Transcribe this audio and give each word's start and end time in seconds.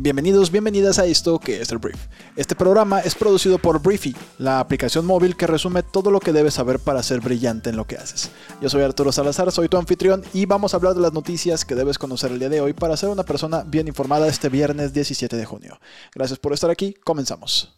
Bienvenidos, 0.00 0.52
bienvenidas 0.52 1.00
a 1.00 1.06
esto 1.06 1.40
que 1.40 1.60
es 1.60 1.72
el 1.72 1.78
Brief. 1.78 1.98
Este 2.36 2.54
programa 2.54 3.00
es 3.00 3.16
producido 3.16 3.58
por 3.58 3.82
Briefy, 3.82 4.14
la 4.38 4.60
aplicación 4.60 5.04
móvil 5.04 5.36
que 5.36 5.48
resume 5.48 5.82
todo 5.82 6.12
lo 6.12 6.20
que 6.20 6.32
debes 6.32 6.54
saber 6.54 6.78
para 6.78 7.02
ser 7.02 7.18
brillante 7.20 7.70
en 7.70 7.76
lo 7.76 7.84
que 7.84 7.96
haces. 7.96 8.30
Yo 8.60 8.68
soy 8.68 8.82
Arturo 8.82 9.10
Salazar, 9.10 9.50
soy 9.50 9.68
tu 9.68 9.76
anfitrión 9.76 10.22
y 10.32 10.46
vamos 10.46 10.72
a 10.72 10.76
hablar 10.76 10.94
de 10.94 11.00
las 11.00 11.12
noticias 11.12 11.64
que 11.64 11.74
debes 11.74 11.98
conocer 11.98 12.30
el 12.30 12.38
día 12.38 12.48
de 12.48 12.60
hoy 12.60 12.74
para 12.74 12.96
ser 12.96 13.08
una 13.08 13.24
persona 13.24 13.64
bien 13.66 13.88
informada 13.88 14.28
este 14.28 14.48
viernes 14.48 14.92
17 14.92 15.36
de 15.36 15.44
junio. 15.44 15.80
Gracias 16.14 16.38
por 16.38 16.52
estar 16.52 16.70
aquí, 16.70 16.94
comenzamos. 17.02 17.76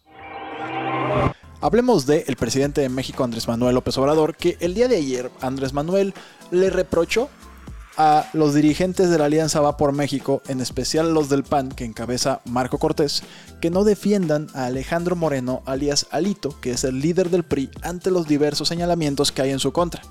Hablemos 1.59 2.05
de 2.05 2.25
el 2.27 2.35
presidente 2.35 2.81
de 2.81 2.89
México 2.89 3.23
Andrés 3.23 3.47
Manuel 3.47 3.73
López 3.73 3.97
Obrador, 3.97 4.35
que 4.35 4.57
el 4.59 4.75
día 4.75 4.87
de 4.87 4.97
ayer 4.97 5.31
Andrés 5.41 5.73
Manuel 5.73 6.13
le 6.51 6.69
reprochó 6.69 7.29
a 7.97 8.29
los 8.33 8.53
dirigentes 8.53 9.09
de 9.09 9.17
la 9.17 9.25
Alianza 9.25 9.59
Va 9.59 9.77
por 9.77 9.91
México, 9.91 10.41
en 10.47 10.61
especial 10.61 11.13
los 11.13 11.29
del 11.29 11.43
PAN 11.43 11.69
que 11.69 11.85
encabeza 11.85 12.41
Marco 12.45 12.77
Cortés, 12.77 13.23
que 13.59 13.69
no 13.69 13.83
defiendan 13.83 14.47
a 14.53 14.65
Alejandro 14.65 15.15
Moreno, 15.15 15.61
alias 15.65 16.07
Alito, 16.11 16.59
que 16.61 16.71
es 16.71 16.83
el 16.83 16.99
líder 16.99 17.29
del 17.29 17.43
PRI, 17.43 17.69
ante 17.81 18.11
los 18.11 18.27
diversos 18.27 18.67
señalamientos 18.67 19.31
que 19.31 19.41
hay 19.41 19.51
en 19.51 19.59
su 19.59 19.71
contra. 19.71 20.01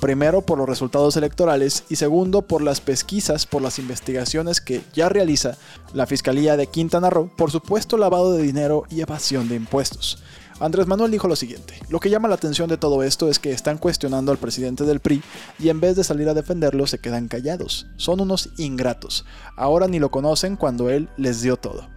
Primero 0.00 0.42
por 0.42 0.58
los 0.58 0.68
resultados 0.68 1.16
electorales 1.16 1.84
y 1.88 1.96
segundo 1.96 2.42
por 2.42 2.62
las 2.62 2.80
pesquisas, 2.80 3.46
por 3.46 3.62
las 3.62 3.78
investigaciones 3.78 4.60
que 4.60 4.82
ya 4.92 5.08
realiza 5.08 5.56
la 5.94 6.06
Fiscalía 6.06 6.56
de 6.56 6.66
Quintana 6.66 7.10
Roo 7.10 7.30
por 7.34 7.50
supuesto 7.50 7.96
lavado 7.96 8.32
de 8.32 8.42
dinero 8.42 8.84
y 8.90 9.00
evasión 9.00 9.48
de 9.48 9.56
impuestos. 9.56 10.22
Andrés 10.58 10.86
Manuel 10.86 11.10
dijo 11.10 11.28
lo 11.28 11.36
siguiente, 11.36 11.74
lo 11.90 12.00
que 12.00 12.08
llama 12.08 12.28
la 12.28 12.34
atención 12.34 12.68
de 12.68 12.78
todo 12.78 13.02
esto 13.02 13.28
es 13.28 13.38
que 13.38 13.52
están 13.52 13.76
cuestionando 13.76 14.32
al 14.32 14.38
presidente 14.38 14.84
del 14.84 15.00
PRI 15.00 15.22
y 15.58 15.68
en 15.68 15.80
vez 15.80 15.96
de 15.96 16.04
salir 16.04 16.30
a 16.30 16.34
defenderlo 16.34 16.86
se 16.86 16.98
quedan 16.98 17.28
callados. 17.28 17.86
Son 17.96 18.20
unos 18.20 18.50
ingratos. 18.56 19.26
Ahora 19.56 19.86
ni 19.86 19.98
lo 19.98 20.10
conocen 20.10 20.56
cuando 20.56 20.88
él 20.88 21.10
les 21.18 21.42
dio 21.42 21.58
todo. 21.58 21.88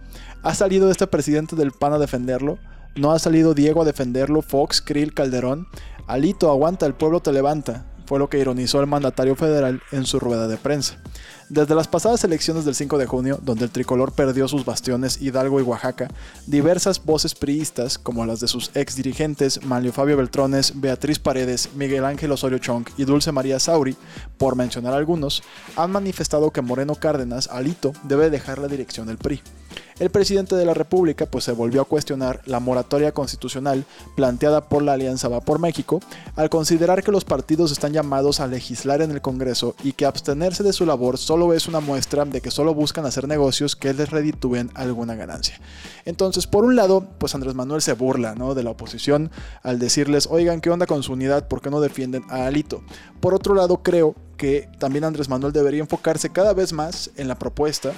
¿Ha 0.42 0.54
salido 0.54 0.90
este 0.90 1.06
presidente 1.06 1.56
del 1.56 1.72
PAN 1.72 1.94
a 1.94 1.98
defenderlo? 1.98 2.58
¿No 2.96 3.12
ha 3.12 3.18
salido 3.18 3.54
Diego 3.54 3.80
a 3.80 3.86
defenderlo? 3.86 4.42
Fox, 4.42 4.82
Krill, 4.82 5.14
Calderón. 5.14 5.66
Alito, 6.06 6.50
aguanta, 6.50 6.84
el 6.84 6.94
pueblo 6.94 7.20
te 7.20 7.32
levanta 7.32 7.86
fue 8.10 8.18
lo 8.18 8.28
que 8.28 8.40
ironizó 8.40 8.80
el 8.80 8.88
mandatario 8.88 9.36
federal 9.36 9.82
en 9.92 10.04
su 10.04 10.18
rueda 10.18 10.48
de 10.48 10.56
prensa. 10.56 10.96
Desde 11.50 11.74
las 11.74 11.88
pasadas 11.88 12.22
elecciones 12.22 12.64
del 12.64 12.76
5 12.76 12.96
de 12.96 13.06
junio, 13.06 13.40
donde 13.42 13.64
el 13.64 13.72
tricolor 13.72 14.12
perdió 14.12 14.46
sus 14.46 14.64
bastiones 14.64 15.20
Hidalgo 15.20 15.58
y 15.58 15.64
Oaxaca, 15.64 16.06
diversas 16.46 17.04
voces 17.04 17.34
priistas, 17.34 17.98
como 17.98 18.24
las 18.24 18.38
de 18.38 18.46
sus 18.46 18.70
ex 18.76 18.94
dirigentes 18.94 19.64
Manlio 19.64 19.92
Fabio 19.92 20.16
Beltrones, 20.16 20.80
Beatriz 20.80 21.18
Paredes, 21.18 21.70
Miguel 21.74 22.04
Ángel 22.04 22.30
Osorio 22.30 22.58
Chong 22.58 22.86
y 22.96 23.04
Dulce 23.04 23.32
María 23.32 23.58
Sauri, 23.58 23.96
por 24.38 24.54
mencionar 24.54 24.94
algunos, 24.94 25.42
han 25.74 25.90
manifestado 25.90 26.52
que 26.52 26.62
Moreno 26.62 26.94
Cárdenas, 26.94 27.48
Alito, 27.48 27.94
debe 28.04 28.30
dejar 28.30 28.60
la 28.60 28.68
dirección 28.68 29.08
del 29.08 29.18
PRI 29.18 29.42
el 30.00 30.10
presidente 30.10 30.56
de 30.56 30.64
la 30.64 30.72
República 30.72 31.26
pues 31.26 31.44
se 31.44 31.52
volvió 31.52 31.82
a 31.82 31.84
cuestionar 31.84 32.40
la 32.46 32.58
moratoria 32.58 33.12
constitucional 33.12 33.84
planteada 34.16 34.68
por 34.68 34.82
la 34.82 34.94
Alianza 34.94 35.28
Va 35.28 35.42
por 35.42 35.58
México 35.58 36.00
al 36.36 36.48
considerar 36.48 37.04
que 37.04 37.12
los 37.12 37.26
partidos 37.26 37.70
están 37.70 37.92
llamados 37.92 38.40
a 38.40 38.46
legislar 38.46 39.02
en 39.02 39.10
el 39.10 39.20
Congreso 39.20 39.76
y 39.84 39.92
que 39.92 40.06
abstenerse 40.06 40.62
de 40.62 40.72
su 40.72 40.86
labor 40.86 41.18
solo 41.18 41.39
es 41.52 41.66
una 41.66 41.80
muestra 41.80 42.24
de 42.24 42.40
que 42.40 42.50
solo 42.50 42.74
buscan 42.74 43.06
hacer 43.06 43.26
negocios 43.26 43.74
que 43.76 43.92
les 43.92 44.10
reditúen 44.10 44.70
alguna 44.74 45.14
ganancia. 45.14 45.60
Entonces, 46.04 46.46
por 46.46 46.64
un 46.64 46.76
lado, 46.76 47.06
pues 47.18 47.34
Andrés 47.34 47.54
Manuel 47.54 47.82
se 47.82 47.94
burla 47.94 48.34
¿no? 48.34 48.54
de 48.54 48.62
la 48.62 48.70
oposición 48.70 49.30
al 49.62 49.78
decirles, 49.78 50.28
oigan, 50.30 50.60
¿qué 50.60 50.70
onda 50.70 50.86
con 50.86 51.02
su 51.02 51.12
unidad? 51.12 51.48
¿Por 51.48 51.60
qué 51.60 51.70
no 51.70 51.80
defienden 51.80 52.24
a 52.28 52.46
Alito? 52.46 52.82
Por 53.20 53.34
otro 53.34 53.54
lado, 53.54 53.82
creo 53.82 54.14
que 54.36 54.68
también 54.78 55.04
Andrés 55.04 55.28
Manuel 55.28 55.52
debería 55.52 55.80
enfocarse 55.80 56.30
cada 56.30 56.54
vez 56.54 56.72
más 56.72 57.10
en 57.16 57.28
la 57.28 57.38
propuesta 57.38 57.92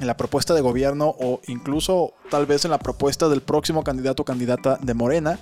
en 0.00 0.06
la 0.06 0.16
propuesta 0.16 0.54
de 0.54 0.60
gobierno 0.60 1.14
o 1.18 1.40
incluso 1.46 2.14
tal 2.30 2.46
vez 2.46 2.64
en 2.64 2.70
la 2.70 2.78
propuesta 2.78 3.28
del 3.28 3.40
próximo 3.40 3.84
candidato 3.84 4.22
o 4.22 4.26
candidata 4.26 4.78
de 4.80 4.94
Morena, 4.94 5.38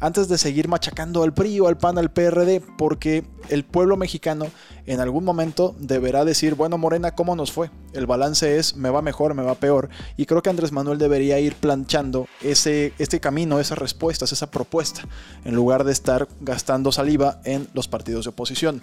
antes 0.00 0.28
de 0.28 0.38
seguir 0.38 0.68
machacando 0.68 1.22
al 1.22 1.32
PRI 1.32 1.60
o 1.60 1.68
al 1.68 1.78
PAN, 1.78 1.98
al 1.98 2.10
PRD, 2.10 2.60
porque 2.76 3.24
el 3.48 3.64
pueblo 3.64 3.96
mexicano 3.96 4.46
en 4.86 5.00
algún 5.00 5.24
momento 5.24 5.74
deberá 5.78 6.24
decir, 6.24 6.54
bueno 6.54 6.76
Morena, 6.76 7.14
¿cómo 7.14 7.36
nos 7.36 7.52
fue? 7.52 7.70
El 7.92 8.06
balance 8.06 8.58
es, 8.58 8.76
me 8.76 8.90
va 8.90 9.02
mejor, 9.02 9.34
me 9.34 9.42
va 9.42 9.54
peor, 9.54 9.88
y 10.16 10.26
creo 10.26 10.42
que 10.42 10.50
Andrés 10.50 10.72
Manuel 10.72 10.98
debería 10.98 11.38
ir 11.38 11.54
planchando 11.54 12.26
ese, 12.42 12.92
este 12.98 13.20
camino, 13.20 13.60
esas 13.60 13.78
respuestas, 13.78 14.32
esa 14.32 14.50
propuesta, 14.50 15.02
en 15.44 15.54
lugar 15.54 15.84
de 15.84 15.92
estar 15.92 16.28
gastando 16.40 16.92
saliva 16.92 17.40
en 17.44 17.68
los 17.72 17.88
partidos 17.88 18.24
de 18.24 18.30
oposición. 18.30 18.82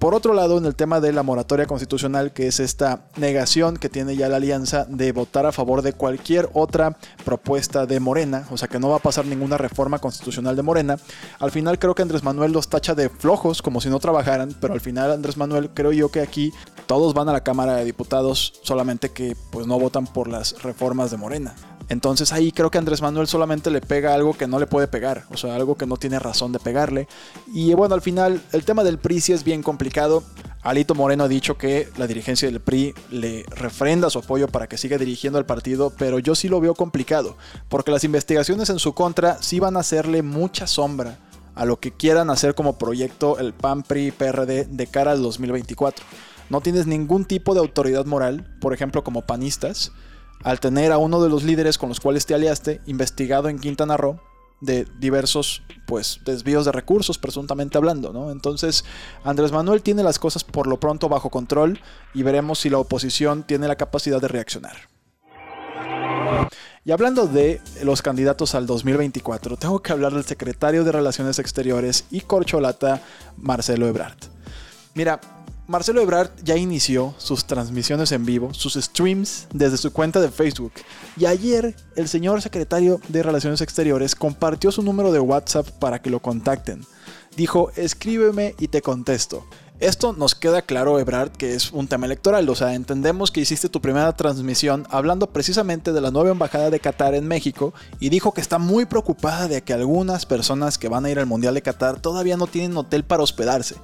Por 0.00 0.14
otro 0.14 0.32
lado, 0.32 0.56
en 0.56 0.64
el 0.64 0.76
tema 0.76 0.98
de 0.98 1.12
la 1.12 1.22
moratoria 1.22 1.66
constitucional, 1.66 2.32
que 2.32 2.46
es 2.46 2.58
esta 2.58 3.02
negación 3.18 3.76
que 3.76 3.90
tiene 3.90 4.16
ya 4.16 4.30
la 4.30 4.36
alianza 4.36 4.86
de 4.88 5.12
votar 5.12 5.44
a 5.44 5.52
favor 5.52 5.82
de 5.82 5.92
cualquier 5.92 6.48
otra 6.54 6.96
propuesta 7.22 7.84
de 7.84 8.00
Morena, 8.00 8.46
o 8.50 8.56
sea 8.56 8.66
que 8.66 8.78
no 8.78 8.88
va 8.88 8.96
a 8.96 9.00
pasar 9.00 9.26
ninguna 9.26 9.58
reforma 9.58 9.98
constitucional 9.98 10.56
de 10.56 10.62
Morena, 10.62 10.96
al 11.38 11.50
final 11.50 11.78
creo 11.78 11.94
que 11.94 12.00
Andrés 12.00 12.24
Manuel 12.24 12.50
los 12.50 12.68
tacha 12.68 12.94
de 12.94 13.10
flojos, 13.10 13.60
como 13.60 13.82
si 13.82 13.90
no 13.90 14.00
trabajaran, 14.00 14.56
pero 14.58 14.72
al 14.72 14.80
final 14.80 15.12
Andrés 15.12 15.36
Manuel 15.36 15.68
creo 15.68 15.92
yo 15.92 16.10
que 16.10 16.22
aquí 16.22 16.50
todos 16.86 17.12
van 17.12 17.28
a 17.28 17.32
la 17.32 17.44
Cámara 17.44 17.76
de 17.76 17.84
Diputados, 17.84 18.54
solamente 18.62 19.10
que 19.10 19.36
pues 19.52 19.66
no 19.66 19.78
votan 19.78 20.06
por 20.06 20.28
las 20.28 20.62
reformas 20.62 21.10
de 21.10 21.18
Morena. 21.18 21.54
Entonces 21.90 22.32
ahí 22.32 22.52
creo 22.52 22.70
que 22.70 22.78
Andrés 22.78 23.02
Manuel 23.02 23.26
solamente 23.26 23.68
le 23.68 23.80
pega 23.80 24.14
algo 24.14 24.32
que 24.32 24.46
no 24.46 24.60
le 24.60 24.68
puede 24.68 24.86
pegar, 24.86 25.24
o 25.30 25.36
sea, 25.36 25.56
algo 25.56 25.76
que 25.76 25.86
no 25.86 25.96
tiene 25.96 26.20
razón 26.20 26.52
de 26.52 26.60
pegarle. 26.60 27.08
Y 27.52 27.74
bueno, 27.74 27.96
al 27.96 28.00
final 28.00 28.40
el 28.52 28.64
tema 28.64 28.84
del 28.84 28.98
PRI 28.98 29.20
sí 29.20 29.32
es 29.32 29.42
bien 29.42 29.64
complicado. 29.64 30.22
Alito 30.62 30.94
Moreno 30.94 31.24
ha 31.24 31.28
dicho 31.28 31.58
que 31.58 31.88
la 31.98 32.06
dirigencia 32.06 32.48
del 32.48 32.60
PRI 32.60 32.94
le 33.10 33.44
refrenda 33.50 34.08
su 34.08 34.20
apoyo 34.20 34.46
para 34.46 34.68
que 34.68 34.78
siga 34.78 34.98
dirigiendo 34.98 35.40
el 35.40 35.46
partido, 35.46 35.92
pero 35.98 36.20
yo 36.20 36.36
sí 36.36 36.48
lo 36.48 36.60
veo 36.60 36.76
complicado, 36.76 37.36
porque 37.68 37.90
las 37.90 38.04
investigaciones 38.04 38.70
en 38.70 38.78
su 38.78 38.94
contra 38.94 39.42
sí 39.42 39.58
van 39.58 39.76
a 39.76 39.80
hacerle 39.80 40.22
mucha 40.22 40.68
sombra 40.68 41.18
a 41.56 41.64
lo 41.64 41.80
que 41.80 41.90
quieran 41.90 42.30
hacer 42.30 42.54
como 42.54 42.78
proyecto 42.78 43.40
el 43.40 43.52
PAN, 43.52 43.82
PRI, 43.82 44.12
PRD 44.12 44.66
de 44.66 44.86
cara 44.86 45.10
al 45.10 45.22
2024. 45.22 46.06
No 46.50 46.60
tienes 46.60 46.86
ningún 46.86 47.24
tipo 47.24 47.52
de 47.52 47.60
autoridad 47.60 48.06
moral, 48.06 48.46
por 48.60 48.74
ejemplo 48.74 49.02
como 49.02 49.22
panistas, 49.22 49.90
al 50.42 50.60
tener 50.60 50.92
a 50.92 50.98
uno 50.98 51.22
de 51.22 51.28
los 51.28 51.42
líderes 51.42 51.78
con 51.78 51.88
los 51.88 52.00
cuales 52.00 52.26
te 52.26 52.34
aliaste 52.34 52.80
investigado 52.86 53.48
en 53.48 53.58
Quintana 53.58 53.96
Roo 53.96 54.20
de 54.60 54.86
diversos 54.98 55.62
pues 55.86 56.20
desvíos 56.24 56.66
de 56.66 56.72
recursos 56.72 57.18
presuntamente 57.18 57.78
hablando, 57.78 58.12
¿no? 58.12 58.30
Entonces, 58.30 58.84
Andrés 59.24 59.52
Manuel 59.52 59.82
tiene 59.82 60.02
las 60.02 60.18
cosas 60.18 60.44
por 60.44 60.66
lo 60.66 60.78
pronto 60.78 61.08
bajo 61.08 61.30
control 61.30 61.80
y 62.14 62.22
veremos 62.22 62.60
si 62.60 62.70
la 62.70 62.78
oposición 62.78 63.42
tiene 63.42 63.68
la 63.68 63.76
capacidad 63.76 64.20
de 64.20 64.28
reaccionar. 64.28 64.76
Y 66.84 66.92
hablando 66.92 67.26
de 67.26 67.60
los 67.82 68.00
candidatos 68.00 68.54
al 68.54 68.66
2024, 68.66 69.56
tengo 69.56 69.80
que 69.82 69.92
hablar 69.92 70.14
del 70.14 70.24
secretario 70.24 70.84
de 70.84 70.92
Relaciones 70.92 71.38
Exteriores 71.38 72.04
y 72.10 72.22
corcholata 72.22 73.02
Marcelo 73.36 73.86
Ebrard. 73.86 74.16
Mira, 74.94 75.20
Marcelo 75.70 76.00
Ebrard 76.00 76.30
ya 76.42 76.56
inició 76.56 77.14
sus 77.16 77.44
transmisiones 77.44 78.10
en 78.10 78.26
vivo, 78.26 78.52
sus 78.52 78.74
streams 78.74 79.46
desde 79.54 79.76
su 79.76 79.92
cuenta 79.92 80.20
de 80.20 80.32
Facebook. 80.32 80.72
Y 81.16 81.26
ayer 81.26 81.76
el 81.94 82.08
señor 82.08 82.42
secretario 82.42 83.00
de 83.06 83.22
Relaciones 83.22 83.60
Exteriores 83.60 84.16
compartió 84.16 84.72
su 84.72 84.82
número 84.82 85.12
de 85.12 85.20
WhatsApp 85.20 85.68
para 85.78 86.02
que 86.02 86.10
lo 86.10 86.18
contacten. 86.18 86.84
Dijo, 87.36 87.70
escríbeme 87.76 88.56
y 88.58 88.66
te 88.66 88.82
contesto. 88.82 89.46
Esto 89.78 90.12
nos 90.12 90.34
queda 90.34 90.60
claro, 90.60 90.98
Ebrard, 90.98 91.30
que 91.30 91.54
es 91.54 91.70
un 91.70 91.86
tema 91.88 92.04
electoral. 92.04 92.46
O 92.48 92.54
sea, 92.54 92.74
entendemos 92.74 93.30
que 93.30 93.40
hiciste 93.40 93.68
tu 93.68 93.80
primera 93.80 94.12
transmisión 94.14 94.86
hablando 94.90 95.28
precisamente 95.28 95.92
de 95.92 96.00
la 96.02 96.10
nueva 96.10 96.32
embajada 96.32 96.68
de 96.68 96.80
Qatar 96.80 97.14
en 97.14 97.28
México 97.28 97.72
y 97.98 98.10
dijo 98.10 98.34
que 98.34 98.42
está 98.42 98.58
muy 98.58 98.86
preocupada 98.86 99.46
de 99.46 99.62
que 99.62 99.72
algunas 99.72 100.26
personas 100.26 100.76
que 100.76 100.88
van 100.88 101.06
a 101.06 101.10
ir 101.10 101.18
al 101.18 101.26
Mundial 101.26 101.54
de 101.54 101.62
Qatar 101.62 102.00
todavía 102.00 102.36
no 102.36 102.48
tienen 102.48 102.76
hotel 102.76 103.04
para 103.04 103.22
hospedarse. 103.22 103.76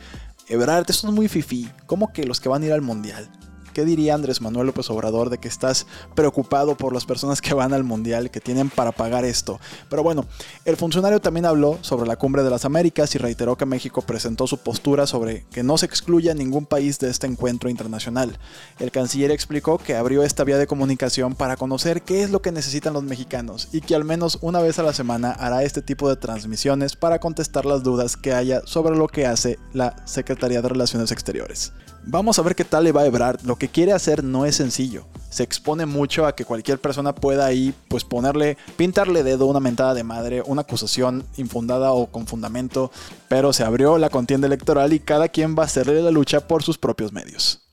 Ebrard, 0.48 0.88
esto 0.88 1.08
es 1.08 1.12
muy 1.12 1.28
fifi. 1.28 1.68
¿Cómo 1.86 2.12
que 2.12 2.24
los 2.24 2.40
que 2.40 2.48
van 2.48 2.62
a 2.62 2.66
ir 2.66 2.72
al 2.72 2.82
mundial? 2.82 3.28
¿Qué 3.76 3.84
diría 3.84 4.14
Andrés 4.14 4.40
Manuel 4.40 4.68
López 4.68 4.88
Obrador 4.88 5.28
de 5.28 5.36
que 5.36 5.48
estás 5.48 5.86
preocupado 6.14 6.78
por 6.78 6.94
las 6.94 7.04
personas 7.04 7.42
que 7.42 7.52
van 7.52 7.74
al 7.74 7.84
mundial, 7.84 8.30
que 8.30 8.40
tienen 8.40 8.70
para 8.70 8.90
pagar 8.90 9.26
esto? 9.26 9.60
Pero 9.90 10.02
bueno, 10.02 10.24
el 10.64 10.78
funcionario 10.78 11.20
también 11.20 11.44
habló 11.44 11.78
sobre 11.82 12.08
la 12.08 12.16
cumbre 12.16 12.42
de 12.42 12.48
las 12.48 12.64
Américas 12.64 13.14
y 13.14 13.18
reiteró 13.18 13.56
que 13.56 13.66
México 13.66 14.00
presentó 14.00 14.46
su 14.46 14.56
postura 14.56 15.06
sobre 15.06 15.44
que 15.52 15.62
no 15.62 15.76
se 15.76 15.84
excluya 15.84 16.32
ningún 16.32 16.64
país 16.64 16.98
de 17.00 17.10
este 17.10 17.26
encuentro 17.26 17.68
internacional. 17.68 18.38
El 18.78 18.90
canciller 18.90 19.30
explicó 19.30 19.76
que 19.76 19.94
abrió 19.94 20.22
esta 20.22 20.44
vía 20.44 20.56
de 20.56 20.66
comunicación 20.66 21.34
para 21.34 21.58
conocer 21.58 22.00
qué 22.00 22.22
es 22.22 22.30
lo 22.30 22.40
que 22.40 22.52
necesitan 22.52 22.94
los 22.94 23.02
mexicanos 23.02 23.68
y 23.72 23.82
que 23.82 23.94
al 23.94 24.04
menos 24.04 24.38
una 24.40 24.60
vez 24.60 24.78
a 24.78 24.84
la 24.84 24.94
semana 24.94 25.32
hará 25.32 25.64
este 25.64 25.82
tipo 25.82 26.08
de 26.08 26.16
transmisiones 26.16 26.96
para 26.96 27.18
contestar 27.18 27.66
las 27.66 27.82
dudas 27.82 28.16
que 28.16 28.32
haya 28.32 28.62
sobre 28.64 28.96
lo 28.96 29.06
que 29.06 29.26
hace 29.26 29.58
la 29.74 29.96
Secretaría 30.06 30.62
de 30.62 30.68
Relaciones 30.70 31.12
Exteriores. 31.12 31.74
Vamos 32.08 32.38
a 32.38 32.42
ver 32.42 32.54
qué 32.54 32.64
tal 32.64 32.84
le 32.84 32.92
va 32.92 33.00
a 33.00 33.06
Ebrard. 33.06 33.42
Lo 33.42 33.56
que 33.56 33.68
quiere 33.68 33.92
hacer 33.92 34.22
no 34.22 34.46
es 34.46 34.54
sencillo. 34.54 35.06
Se 35.28 35.42
expone 35.42 35.86
mucho 35.86 36.24
a 36.24 36.36
que 36.36 36.44
cualquier 36.44 36.80
persona 36.80 37.12
pueda 37.12 37.44
ahí 37.44 37.74
pues 37.88 38.04
ponerle, 38.04 38.56
pintarle 38.76 39.24
dedo, 39.24 39.46
una 39.46 39.58
mentada 39.58 39.92
de 39.92 40.04
madre, 40.04 40.40
una 40.46 40.62
acusación 40.62 41.24
infundada 41.36 41.90
o 41.90 42.06
con 42.06 42.28
fundamento, 42.28 42.92
pero 43.26 43.52
se 43.52 43.64
abrió 43.64 43.98
la 43.98 44.08
contienda 44.08 44.46
electoral 44.46 44.92
y 44.92 45.00
cada 45.00 45.28
quien 45.28 45.56
va 45.58 45.64
a 45.64 45.66
hacerle 45.66 46.00
la 46.00 46.12
lucha 46.12 46.46
por 46.46 46.62
sus 46.62 46.78
propios 46.78 47.12
medios. 47.12 47.65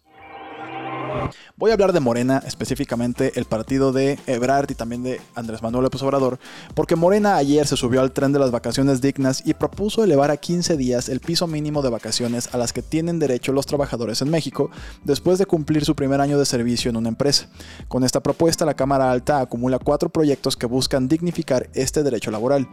Voy 1.55 1.71
a 1.71 1.73
hablar 1.73 1.93
de 1.93 1.99
Morena, 1.99 2.43
específicamente 2.45 3.33
el 3.35 3.45
partido 3.45 3.91
de 3.91 4.19
Ebrard 4.27 4.69
y 4.71 4.75
también 4.75 5.03
de 5.03 5.21
Andrés 5.35 5.61
Manuel 5.61 5.83
López 5.83 6.01
Obrador, 6.03 6.39
porque 6.75 6.95
Morena 6.95 7.35
ayer 7.35 7.67
se 7.67 7.77
subió 7.77 8.01
al 8.01 8.11
tren 8.11 8.31
de 8.31 8.39
las 8.39 8.51
vacaciones 8.51 9.01
dignas 9.01 9.43
y 9.45 9.53
propuso 9.53 10.03
elevar 10.03 10.31
a 10.31 10.37
15 10.37 10.77
días 10.77 11.09
el 11.09 11.19
piso 11.19 11.47
mínimo 11.47 11.81
de 11.81 11.89
vacaciones 11.89 12.53
a 12.53 12.57
las 12.57 12.73
que 12.73 12.81
tienen 12.81 13.19
derecho 13.19 13.51
los 13.51 13.65
trabajadores 13.65 14.21
en 14.21 14.29
México 14.29 14.69
después 15.03 15.39
de 15.39 15.45
cumplir 15.45 15.85
su 15.85 15.95
primer 15.95 16.21
año 16.21 16.37
de 16.37 16.45
servicio 16.45 16.89
en 16.89 16.97
una 16.97 17.09
empresa. 17.09 17.47
Con 17.87 18.03
esta 18.03 18.21
propuesta, 18.21 18.65
la 18.65 18.73
Cámara 18.73 19.11
Alta 19.11 19.39
acumula 19.39 19.79
cuatro 19.79 20.09
proyectos 20.09 20.57
que 20.57 20.65
buscan 20.65 21.07
dignificar 21.07 21.69
este 21.73 22.03
derecho 22.03 22.31
laboral. 22.31 22.67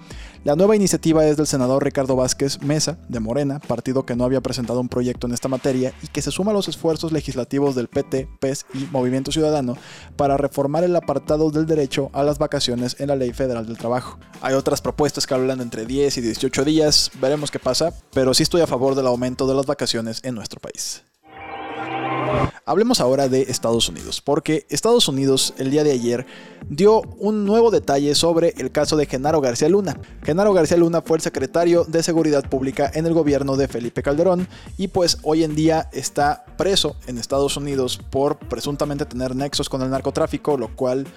La 0.44 0.56
nueva 0.56 0.76
iniciativa 0.76 1.26
es 1.26 1.37
del 1.37 1.46
senador 1.46 1.85
Ricardo 1.85 2.17
Vázquez 2.17 2.62
Mesa, 2.62 2.99
de 3.08 3.20
Morena, 3.20 3.58
partido 3.58 4.05
que 4.05 4.17
no 4.17 4.25
había 4.25 4.41
presentado 4.41 4.81
un 4.81 4.88
proyecto 4.88 5.26
en 5.26 5.35
esta 5.35 5.49
materia 5.49 5.93
y 6.03 6.08
que 6.08 6.23
se 6.23 6.31
suma 6.31 6.50
a 6.50 6.55
los 6.55 6.69
esfuerzos 6.69 7.12
legislativos 7.12 7.75
del 7.75 7.88
PT, 7.88 8.29
PES 8.40 8.66
y 8.75 8.78
Movimiento 8.90 9.31
Ciudadano 9.31 9.76
para 10.16 10.37
reformar 10.37 10.82
el 10.82 10.96
apartado 10.96 11.50
del 11.50 11.66
derecho 11.66 12.10
a 12.12 12.25
las 12.25 12.38
vacaciones 12.38 12.96
en 12.98 13.08
la 13.08 13.16
Ley 13.16 13.32
Federal 13.32 13.66
del 13.66 13.78
Trabajo. 13.78 14.19
Hay 14.40 14.54
otras 14.54 14.81
propuestas 14.81 15.26
que 15.26 15.34
hablan 15.34 15.60
entre 15.60 15.87
10 15.87 16.16
y 16.19 16.20
18 16.22 16.64
días, 16.64 17.10
veremos 17.20 17.50
qué 17.50 17.58
pasa, 17.58 17.92
pero 18.12 18.34
sí 18.34 18.42
estoy 18.42 18.62
a 18.62 18.66
favor 18.66 18.94
del 18.94 19.06
aumento 19.06 19.46
de 19.46 19.54
las 19.54 19.66
vacaciones 19.66 20.20
en 20.25 20.34
nuestro 20.34 20.58
país. 20.58 21.02
Hablemos 22.70 23.00
ahora 23.00 23.28
de 23.28 23.43
Estados 23.49 23.88
Unidos, 23.88 24.20
porque 24.20 24.64
Estados 24.70 25.08
Unidos 25.08 25.55
el 25.58 25.72
día 25.72 25.82
de 25.82 25.90
ayer 25.90 26.25
dio 26.69 27.02
un 27.19 27.44
nuevo 27.44 27.72
detalle 27.72 28.14
sobre 28.14 28.55
el 28.58 28.70
caso 28.70 28.96
de 28.96 29.06
Genaro 29.06 29.40
García 29.40 29.69
Luna. 29.69 29.99
Genaro 30.22 30.52
García 30.52 30.76
Luna 30.76 31.02
fue 31.02 31.17
el 31.17 31.20
secretario 31.20 31.82
de 31.82 32.00
Seguridad 32.05 32.49
Pública 32.49 32.88
en 32.94 33.06
el 33.06 33.12
gobierno 33.12 33.56
de 33.56 33.67
Felipe 33.67 34.05
Calderón 34.05 34.46
y 34.78 34.87
pues 34.87 35.19
hoy 35.25 35.43
en 35.43 35.56
día 35.56 35.88
está 35.90 36.44
preso 36.56 36.94
en 37.08 37.19
Estados 37.19 37.56
Unidos 37.56 37.99
por 38.08 38.38
presuntamente 38.38 39.05
tener 39.05 39.34
nexos 39.34 39.69
con 39.69 39.82
el 39.82 39.90
narcotráfico, 39.90 40.56
lo 40.56 40.69
cual 40.76 41.08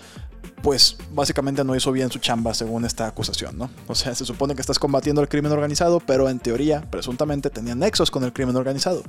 pues 0.61 0.95
básicamente 1.11 1.63
no 1.63 1.75
hizo 1.75 1.91
bien 1.91 2.09
su 2.09 2.19
chamba 2.19 2.53
según 2.53 2.85
esta 2.85 3.05
acusación, 3.05 3.57
¿no? 3.57 3.69
O 3.87 3.95
sea, 3.95 4.15
se 4.15 4.25
supone 4.25 4.55
que 4.55 4.61
estás 4.61 4.79
combatiendo 4.79 5.21
el 5.21 5.27
crimen 5.27 5.51
organizado, 5.51 5.99
pero 5.99 6.29
en 6.29 6.39
teoría, 6.39 6.89
presuntamente, 6.89 7.49
tenía 7.49 7.75
nexos 7.75 8.09
con 8.09 8.23
el 8.23 8.31
crimen 8.31 8.55
organizado. 8.55 9.03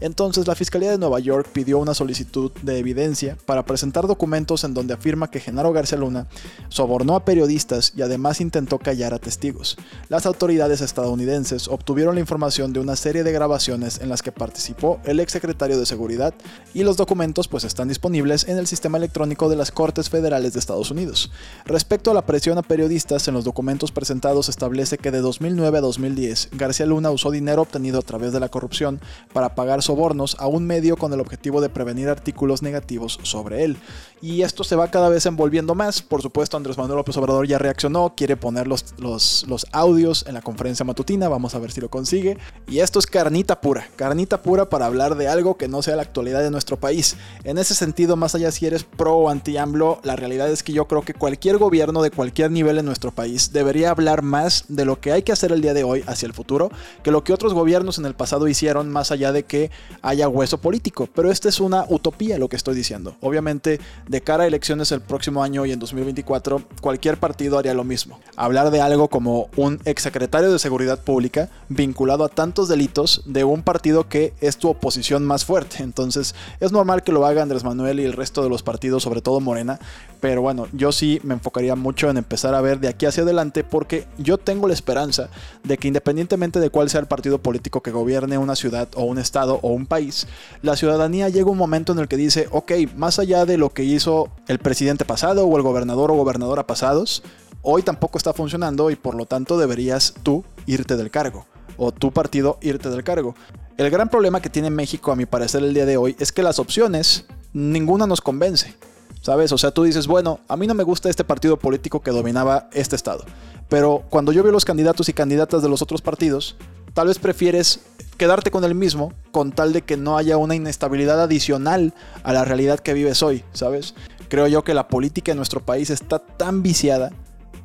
Entonces, 0.00 0.46
la 0.46 0.54
Fiscalía 0.54 0.90
de 0.90 0.98
Nueva 0.98 1.18
York 1.18 1.48
pidió 1.52 1.78
una 1.78 1.94
solicitud 1.94 2.52
de 2.62 2.78
evidencia 2.78 3.38
para 3.46 3.64
presentar 3.64 4.06
documentos 4.06 4.64
en 4.64 4.74
donde 4.74 4.94
afirma 4.94 5.30
que 5.30 5.40
Genaro 5.40 5.72
García 5.72 5.98
Luna 5.98 6.26
sobornó 6.68 7.16
a 7.16 7.24
periodistas 7.24 7.92
y 7.96 8.02
además 8.02 8.40
intentó 8.40 8.78
callar 8.78 9.14
a 9.14 9.18
testigos. 9.18 9.76
Las 10.08 10.26
autoridades 10.26 10.80
estadounidenses 10.80 11.68
obtuvieron 11.68 12.16
la 12.16 12.20
información 12.20 12.72
de 12.72 12.80
una 12.80 12.96
serie 12.96 13.24
de 13.24 13.32
grabaciones 13.32 14.00
en 14.00 14.08
las 14.08 14.22
que 14.22 14.32
participó 14.32 15.00
el 15.04 15.20
exsecretario 15.20 15.78
de 15.78 15.86
Seguridad 15.86 16.34
y 16.74 16.82
los 16.82 16.96
documentos 16.96 17.48
pues 17.48 17.64
están 17.64 17.88
disponibles 17.88 18.46
en 18.46 18.58
el 18.58 18.66
sistema 18.66 18.98
electrónico 18.98 19.48
de 19.48 19.56
las 19.56 19.72
Cortes 19.72 20.10
Federales 20.10 20.52
de 20.52 20.60
Estados 20.60 20.77
Unidos. 20.78 21.30
Respecto 21.64 22.10
a 22.10 22.14
la 22.14 22.24
presión 22.24 22.56
a 22.56 22.62
periodistas, 22.62 23.28
en 23.28 23.34
los 23.34 23.44
documentos 23.44 23.92
presentados 23.92 24.48
establece 24.48 24.96
que 24.96 25.10
de 25.10 25.20
2009 25.20 25.78
a 25.78 25.80
2010, 25.80 26.50
García 26.52 26.86
Luna 26.86 27.10
usó 27.10 27.30
dinero 27.30 27.62
obtenido 27.62 27.98
a 27.98 28.02
través 28.02 28.32
de 28.32 28.40
la 28.40 28.48
corrupción 28.48 29.00
para 29.32 29.54
pagar 29.54 29.82
sobornos 29.82 30.36
a 30.38 30.46
un 30.46 30.66
medio 30.66 30.96
con 30.96 31.12
el 31.12 31.20
objetivo 31.20 31.60
de 31.60 31.68
prevenir 31.68 32.08
artículos 32.08 32.62
negativos 32.62 33.18
sobre 33.22 33.64
él. 33.64 33.76
Y 34.20 34.42
esto 34.42 34.64
se 34.64 34.74
va 34.74 34.90
cada 34.90 35.08
vez 35.08 35.26
envolviendo 35.26 35.74
más. 35.74 36.02
Por 36.02 36.22
supuesto, 36.22 36.56
Andrés 36.56 36.76
Manuel 36.76 36.96
López 36.96 37.16
Obrador 37.16 37.46
ya 37.46 37.58
reaccionó, 37.58 38.14
quiere 38.16 38.36
poner 38.36 38.66
los, 38.66 38.94
los, 38.98 39.44
los 39.46 39.66
audios 39.72 40.24
en 40.26 40.34
la 40.34 40.42
conferencia 40.42 40.84
matutina, 40.84 41.28
vamos 41.28 41.54
a 41.54 41.58
ver 41.58 41.70
si 41.70 41.80
lo 41.80 41.88
consigue. 41.88 42.36
Y 42.66 42.80
esto 42.80 42.98
es 42.98 43.06
carnita 43.06 43.60
pura, 43.60 43.88
carnita 43.96 44.42
pura 44.42 44.68
para 44.68 44.86
hablar 44.86 45.16
de 45.16 45.28
algo 45.28 45.56
que 45.56 45.68
no 45.68 45.82
sea 45.82 45.96
la 45.96 46.02
actualidad 46.02 46.42
de 46.42 46.50
nuestro 46.50 46.78
país. 46.78 47.16
En 47.44 47.58
ese 47.58 47.74
sentido, 47.74 48.16
más 48.16 48.34
allá 48.34 48.50
si 48.50 48.66
eres 48.66 48.84
pro 48.84 49.16
o 49.16 49.28
anti-AMLO, 49.28 50.00
la 50.02 50.16
realidad 50.16 50.50
es 50.50 50.62
que 50.62 50.67
yo 50.72 50.86
creo 50.86 51.02
que 51.02 51.14
cualquier 51.14 51.58
gobierno 51.58 52.02
de 52.02 52.10
cualquier 52.10 52.50
nivel 52.50 52.78
en 52.78 52.86
nuestro 52.86 53.12
país 53.12 53.52
debería 53.52 53.90
hablar 53.90 54.22
más 54.22 54.64
de 54.68 54.84
lo 54.84 55.00
que 55.00 55.12
hay 55.12 55.22
que 55.22 55.32
hacer 55.32 55.52
el 55.52 55.60
día 55.60 55.74
de 55.74 55.84
hoy 55.84 56.04
hacia 56.06 56.26
el 56.26 56.32
futuro 56.32 56.70
que 57.02 57.10
lo 57.10 57.24
que 57.24 57.32
otros 57.32 57.54
gobiernos 57.54 57.98
en 57.98 58.06
el 58.06 58.14
pasado 58.14 58.48
hicieron 58.48 58.90
más 58.90 59.10
allá 59.10 59.32
de 59.32 59.44
que 59.44 59.70
haya 60.02 60.28
hueso 60.28 60.58
político. 60.58 61.08
Pero 61.14 61.30
esta 61.30 61.48
es 61.48 61.60
una 61.60 61.84
utopía 61.88 62.38
lo 62.38 62.48
que 62.48 62.56
estoy 62.56 62.74
diciendo. 62.74 63.16
Obviamente, 63.20 63.80
de 64.06 64.20
cara 64.20 64.44
a 64.44 64.46
elecciones 64.46 64.92
el 64.92 65.00
próximo 65.00 65.42
año 65.42 65.66
y 65.66 65.72
en 65.72 65.78
2024, 65.78 66.62
cualquier 66.80 67.18
partido 67.18 67.58
haría 67.58 67.74
lo 67.74 67.84
mismo. 67.84 68.20
Hablar 68.36 68.70
de 68.70 68.80
algo 68.80 69.08
como 69.08 69.48
un 69.56 69.80
exsecretario 69.84 70.52
de 70.52 70.58
Seguridad 70.58 71.00
Pública 71.00 71.48
vinculado 71.68 72.24
a 72.24 72.28
tantos 72.28 72.68
delitos 72.68 73.22
de 73.26 73.44
un 73.44 73.62
partido 73.62 74.08
que 74.08 74.32
es 74.40 74.58
tu 74.58 74.68
oposición 74.68 75.24
más 75.24 75.44
fuerte. 75.44 75.82
Entonces, 75.82 76.34
es 76.60 76.72
normal 76.72 77.02
que 77.02 77.12
lo 77.12 77.26
haga 77.26 77.42
Andrés 77.42 77.64
Manuel 77.64 78.00
y 78.00 78.04
el 78.04 78.12
resto 78.12 78.42
de 78.42 78.48
los 78.48 78.62
partidos, 78.62 79.02
sobre 79.02 79.22
todo 79.22 79.40
Morena, 79.40 79.78
pero 80.20 80.42
yo 80.72 80.92
sí 80.92 81.20
me 81.22 81.34
enfocaría 81.34 81.76
mucho 81.76 82.10
en 82.10 82.16
empezar 82.16 82.54
a 82.54 82.60
ver 82.60 82.80
de 82.80 82.88
aquí 82.88 83.06
hacia 83.06 83.22
adelante 83.22 83.64
porque 83.64 84.06
yo 84.18 84.38
tengo 84.38 84.68
la 84.68 84.74
esperanza 84.74 85.28
de 85.64 85.78
que 85.78 85.88
independientemente 85.88 86.60
de 86.60 86.70
cuál 86.70 86.90
sea 86.90 87.00
el 87.00 87.06
partido 87.06 87.38
político 87.38 87.82
que 87.82 87.90
gobierne 87.90 88.38
una 88.38 88.56
ciudad 88.56 88.88
o 88.94 89.04
un 89.04 89.18
estado 89.18 89.60
o 89.62 89.68
un 89.68 89.86
país, 89.86 90.26
la 90.62 90.76
ciudadanía 90.76 91.28
llega 91.28 91.50
un 91.50 91.58
momento 91.58 91.92
en 91.92 91.98
el 91.98 92.08
que 92.08 92.16
dice, 92.16 92.48
ok, 92.50 92.72
más 92.96 93.18
allá 93.18 93.44
de 93.44 93.58
lo 93.58 93.70
que 93.70 93.84
hizo 93.84 94.30
el 94.46 94.58
presidente 94.58 95.04
pasado 95.04 95.46
o 95.46 95.56
el 95.56 95.62
gobernador 95.62 96.10
o 96.10 96.14
gobernadora 96.14 96.66
pasados, 96.66 97.22
hoy 97.62 97.82
tampoco 97.82 98.18
está 98.18 98.32
funcionando 98.32 98.90
y 98.90 98.96
por 98.96 99.14
lo 99.14 99.26
tanto 99.26 99.58
deberías 99.58 100.14
tú 100.22 100.44
irte 100.66 100.96
del 100.96 101.10
cargo 101.10 101.46
o 101.76 101.92
tu 101.92 102.12
partido 102.12 102.58
irte 102.60 102.90
del 102.90 103.04
cargo. 103.04 103.34
El 103.76 103.90
gran 103.90 104.08
problema 104.08 104.42
que 104.42 104.50
tiene 104.50 104.70
México 104.70 105.12
a 105.12 105.16
mi 105.16 105.24
parecer 105.24 105.62
el 105.62 105.72
día 105.72 105.86
de 105.86 105.96
hoy 105.96 106.16
es 106.18 106.32
que 106.32 106.42
las 106.42 106.58
opciones 106.58 107.26
ninguna 107.52 108.06
nos 108.06 108.20
convence. 108.20 108.74
¿Sabes? 109.20 109.52
O 109.52 109.58
sea, 109.58 109.70
tú 109.70 109.84
dices, 109.84 110.06
bueno, 110.06 110.40
a 110.48 110.56
mí 110.56 110.66
no 110.66 110.74
me 110.74 110.84
gusta 110.84 111.10
este 111.10 111.24
partido 111.24 111.58
político 111.58 112.00
que 112.00 112.10
dominaba 112.10 112.68
este 112.72 112.96
estado. 112.96 113.24
Pero 113.68 114.04
cuando 114.08 114.32
yo 114.32 114.42
veo 114.42 114.52
los 114.52 114.64
candidatos 114.64 115.08
y 115.08 115.12
candidatas 115.12 115.62
de 115.62 115.68
los 115.68 115.82
otros 115.82 116.00
partidos, 116.00 116.56
tal 116.94 117.08
vez 117.08 117.18
prefieres 117.18 117.80
quedarte 118.16 118.50
con 118.50 118.64
el 118.64 118.74
mismo 118.74 119.12
con 119.30 119.52
tal 119.52 119.72
de 119.72 119.82
que 119.82 119.96
no 119.96 120.16
haya 120.16 120.36
una 120.36 120.54
inestabilidad 120.54 121.22
adicional 121.22 121.94
a 122.24 122.32
la 122.32 122.44
realidad 122.44 122.80
que 122.80 122.94
vives 122.94 123.22
hoy, 123.22 123.44
¿sabes? 123.52 123.94
Creo 124.28 124.46
yo 124.48 124.64
que 124.64 124.74
la 124.74 124.88
política 124.88 125.32
en 125.32 125.36
nuestro 125.36 125.60
país 125.60 125.90
está 125.90 126.18
tan 126.18 126.62
viciada 126.62 127.12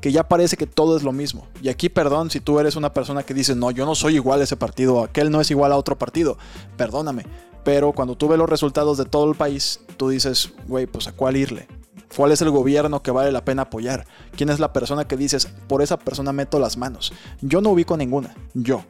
que 0.03 0.11
ya 0.11 0.27
parece 0.27 0.57
que 0.57 0.67
todo 0.67 0.97
es 0.97 1.03
lo 1.03 1.13
mismo. 1.13 1.47
Y 1.61 1.69
aquí, 1.69 1.87
perdón, 1.87 2.29
si 2.29 2.41
tú 2.41 2.59
eres 2.59 2.75
una 2.75 2.91
persona 2.91 3.23
que 3.23 3.33
dice, 3.33 3.55
no, 3.55 3.71
yo 3.71 3.85
no 3.85 3.95
soy 3.95 4.15
igual 4.15 4.41
a 4.41 4.43
ese 4.43 4.57
partido, 4.57 5.01
aquel 5.01 5.31
no 5.31 5.39
es 5.39 5.49
igual 5.49 5.71
a 5.71 5.77
otro 5.77 5.97
partido, 5.97 6.37
perdóname. 6.75 7.25
Pero 7.63 7.93
cuando 7.93 8.17
tú 8.17 8.27
ves 8.27 8.37
los 8.37 8.49
resultados 8.49 8.97
de 8.97 9.05
todo 9.05 9.29
el 9.31 9.37
país, 9.37 9.79
tú 9.95 10.09
dices, 10.09 10.51
güey, 10.67 10.87
pues 10.87 11.07
a 11.07 11.13
cuál 11.13 11.37
irle. 11.37 11.69
¿Cuál 12.17 12.33
es 12.33 12.41
el 12.41 12.49
gobierno 12.49 13.01
que 13.01 13.11
vale 13.11 13.31
la 13.31 13.45
pena 13.45 13.61
apoyar? 13.61 14.05
¿Quién 14.35 14.49
es 14.49 14.59
la 14.59 14.73
persona 14.73 15.07
que 15.07 15.15
dices, 15.15 15.47
por 15.69 15.81
esa 15.81 15.95
persona 15.95 16.33
meto 16.33 16.59
las 16.59 16.75
manos? 16.75 17.13
Yo 17.39 17.61
no 17.61 17.69
ubico 17.69 17.95
ninguna, 17.95 18.35
yo. 18.53 18.83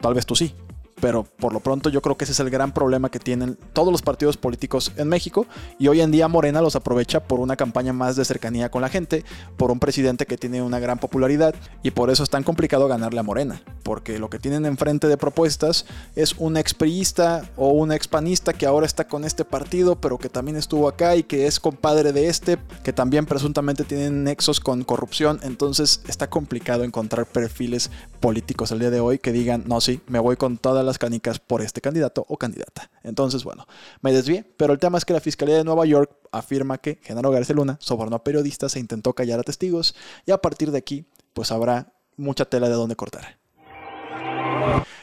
Tal 0.00 0.14
vez 0.14 0.24
tú 0.24 0.34
sí, 0.34 0.54
pero 1.00 1.24
por 1.24 1.52
lo 1.52 1.60
pronto 1.60 1.90
yo 1.90 2.02
creo 2.02 2.16
que 2.16 2.24
ese 2.24 2.32
es 2.32 2.40
el 2.40 2.50
gran 2.50 2.72
problema 2.72 3.10
que 3.10 3.18
tienen 3.18 3.58
todos 3.72 3.92
los 3.92 4.02
partidos 4.02 4.36
políticos 4.36 4.92
en 4.96 5.08
México. 5.08 5.46
Y 5.78 5.88
hoy 5.88 6.00
en 6.00 6.10
día 6.10 6.28
Morena 6.28 6.62
los 6.62 6.76
aprovecha 6.76 7.20
por 7.20 7.40
una 7.40 7.56
campaña 7.56 7.92
más 7.92 8.16
de 8.16 8.24
cercanía 8.24 8.70
con 8.70 8.82
la 8.82 8.88
gente, 8.88 9.24
por 9.56 9.70
un 9.70 9.78
presidente 9.78 10.26
que 10.26 10.38
tiene 10.38 10.62
una 10.62 10.78
gran 10.78 10.98
popularidad 10.98 11.54
y 11.82 11.90
por 11.90 12.10
eso 12.10 12.22
es 12.22 12.30
tan 12.30 12.42
complicado 12.42 12.88
ganarle 12.88 13.20
a 13.20 13.22
Morena, 13.22 13.62
porque 13.82 14.18
lo 14.18 14.30
que 14.30 14.38
tienen 14.38 14.66
enfrente 14.66 15.08
de 15.08 15.16
propuestas 15.16 15.86
es 16.14 16.34
un 16.38 16.56
expriista 16.56 17.48
o 17.56 17.70
un 17.70 17.92
expanista 17.92 18.52
que 18.52 18.66
ahora 18.66 18.86
está 18.86 19.06
con 19.06 19.24
este 19.24 19.44
partido, 19.44 19.96
pero 19.96 20.18
que 20.18 20.28
también 20.28 20.56
estuvo 20.56 20.88
acá 20.88 21.16
y 21.16 21.22
que 21.22 21.46
es 21.46 21.60
compadre 21.60 22.12
de 22.12 22.28
este, 22.28 22.58
que 22.82 22.92
también 22.92 23.26
presuntamente 23.26 23.84
tienen 23.84 24.24
nexos 24.24 24.60
con 24.60 24.84
corrupción, 24.84 25.40
entonces 25.42 26.00
está 26.08 26.28
complicado 26.28 26.84
encontrar 26.84 27.26
perfiles 27.26 27.90
políticos 28.26 28.72
el 28.72 28.80
día 28.80 28.90
de 28.90 28.98
hoy 28.98 29.20
que 29.20 29.30
digan, 29.30 29.62
no, 29.68 29.80
sí, 29.80 30.00
me 30.08 30.18
voy 30.18 30.34
con 30.34 30.58
toda 30.58 30.82
las 30.82 30.98
canicas 30.98 31.38
por 31.38 31.62
este 31.62 31.80
candidato 31.80 32.26
o 32.28 32.36
candidata. 32.36 32.90
Entonces, 33.04 33.44
bueno, 33.44 33.68
me 34.00 34.10
desvié, 34.10 34.42
pero 34.56 34.72
el 34.72 34.80
tema 34.80 34.98
es 34.98 35.04
que 35.04 35.12
la 35.12 35.20
Fiscalía 35.20 35.54
de 35.54 35.62
Nueva 35.62 35.86
York 35.86 36.10
afirma 36.32 36.78
que 36.78 36.98
Genaro 37.04 37.30
García 37.30 37.54
Luna 37.54 37.76
sobornó 37.80 38.16
a 38.16 38.24
periodistas 38.24 38.74
e 38.74 38.80
intentó 38.80 39.12
callar 39.12 39.38
a 39.38 39.44
testigos 39.44 39.94
y 40.26 40.32
a 40.32 40.38
partir 40.38 40.72
de 40.72 40.78
aquí, 40.78 41.06
pues 41.34 41.52
habrá 41.52 41.92
mucha 42.16 42.46
tela 42.46 42.68
de 42.68 42.74
dónde 42.74 42.96
cortar. 42.96 43.38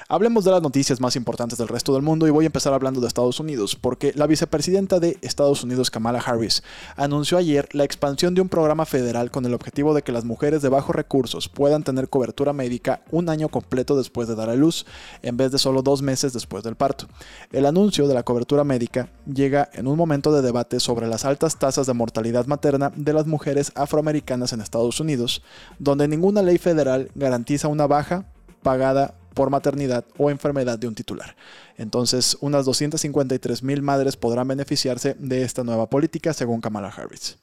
Hablemos 0.09 0.43
de 0.43 0.51
las 0.51 0.61
noticias 0.61 0.99
más 0.99 1.15
importantes 1.15 1.57
del 1.57 1.69
resto 1.69 1.93
del 1.93 2.01
mundo 2.01 2.27
y 2.27 2.31
voy 2.31 2.45
a 2.45 2.47
empezar 2.47 2.73
hablando 2.73 2.99
de 2.99 3.07
Estados 3.07 3.39
Unidos, 3.39 3.75
porque 3.75 4.11
la 4.15 4.27
vicepresidenta 4.27 4.99
de 4.99 5.17
Estados 5.21 5.63
Unidos, 5.63 5.89
Kamala 5.89 6.19
Harris, 6.19 6.61
anunció 6.97 7.37
ayer 7.37 7.69
la 7.71 7.85
expansión 7.85 8.35
de 8.35 8.41
un 8.41 8.49
programa 8.49 8.85
federal 8.85 9.31
con 9.31 9.45
el 9.45 9.53
objetivo 9.53 9.93
de 9.93 10.01
que 10.01 10.11
las 10.11 10.25
mujeres 10.25 10.61
de 10.61 10.69
bajos 10.69 10.95
recursos 10.95 11.47
puedan 11.47 11.83
tener 11.83 12.09
cobertura 12.09 12.51
médica 12.51 13.01
un 13.11 13.29
año 13.29 13.47
completo 13.47 13.95
después 13.95 14.27
de 14.27 14.35
dar 14.35 14.49
a 14.49 14.55
luz, 14.55 14.85
en 15.21 15.37
vez 15.37 15.51
de 15.51 15.57
solo 15.57 15.81
dos 15.81 16.01
meses 16.01 16.33
después 16.33 16.63
del 16.63 16.75
parto. 16.75 17.07
El 17.51 17.65
anuncio 17.65 18.07
de 18.07 18.13
la 18.13 18.23
cobertura 18.23 18.63
médica 18.65 19.09
llega 19.25 19.69
en 19.73 19.87
un 19.87 19.97
momento 19.97 20.33
de 20.33 20.41
debate 20.41 20.81
sobre 20.81 21.07
las 21.07 21.23
altas 21.23 21.57
tasas 21.57 21.87
de 21.87 21.93
mortalidad 21.93 22.45
materna 22.45 22.91
de 22.95 23.13
las 23.13 23.25
mujeres 23.25 23.71
afroamericanas 23.75 24.51
en 24.51 24.61
Estados 24.61 24.99
Unidos, 24.99 25.41
donde 25.79 26.09
ninguna 26.09 26.41
ley 26.41 26.57
federal 26.57 27.09
garantiza 27.15 27.69
una 27.69 27.87
baja 27.87 28.25
pagada 28.63 29.13
por 29.33 29.49
maternidad 29.49 30.05
o 30.17 30.29
enfermedad 30.29 30.77
de 30.79 30.87
un 30.87 30.95
titular. 30.95 31.35
Entonces, 31.77 32.37
unas 32.41 32.65
253 32.65 33.63
mil 33.63 33.81
madres 33.81 34.17
podrán 34.17 34.47
beneficiarse 34.47 35.15
de 35.19 35.43
esta 35.43 35.63
nueva 35.63 35.89
política, 35.89 36.33
según 36.33 36.61
Kamala 36.61 36.89
Harris. 36.89 37.37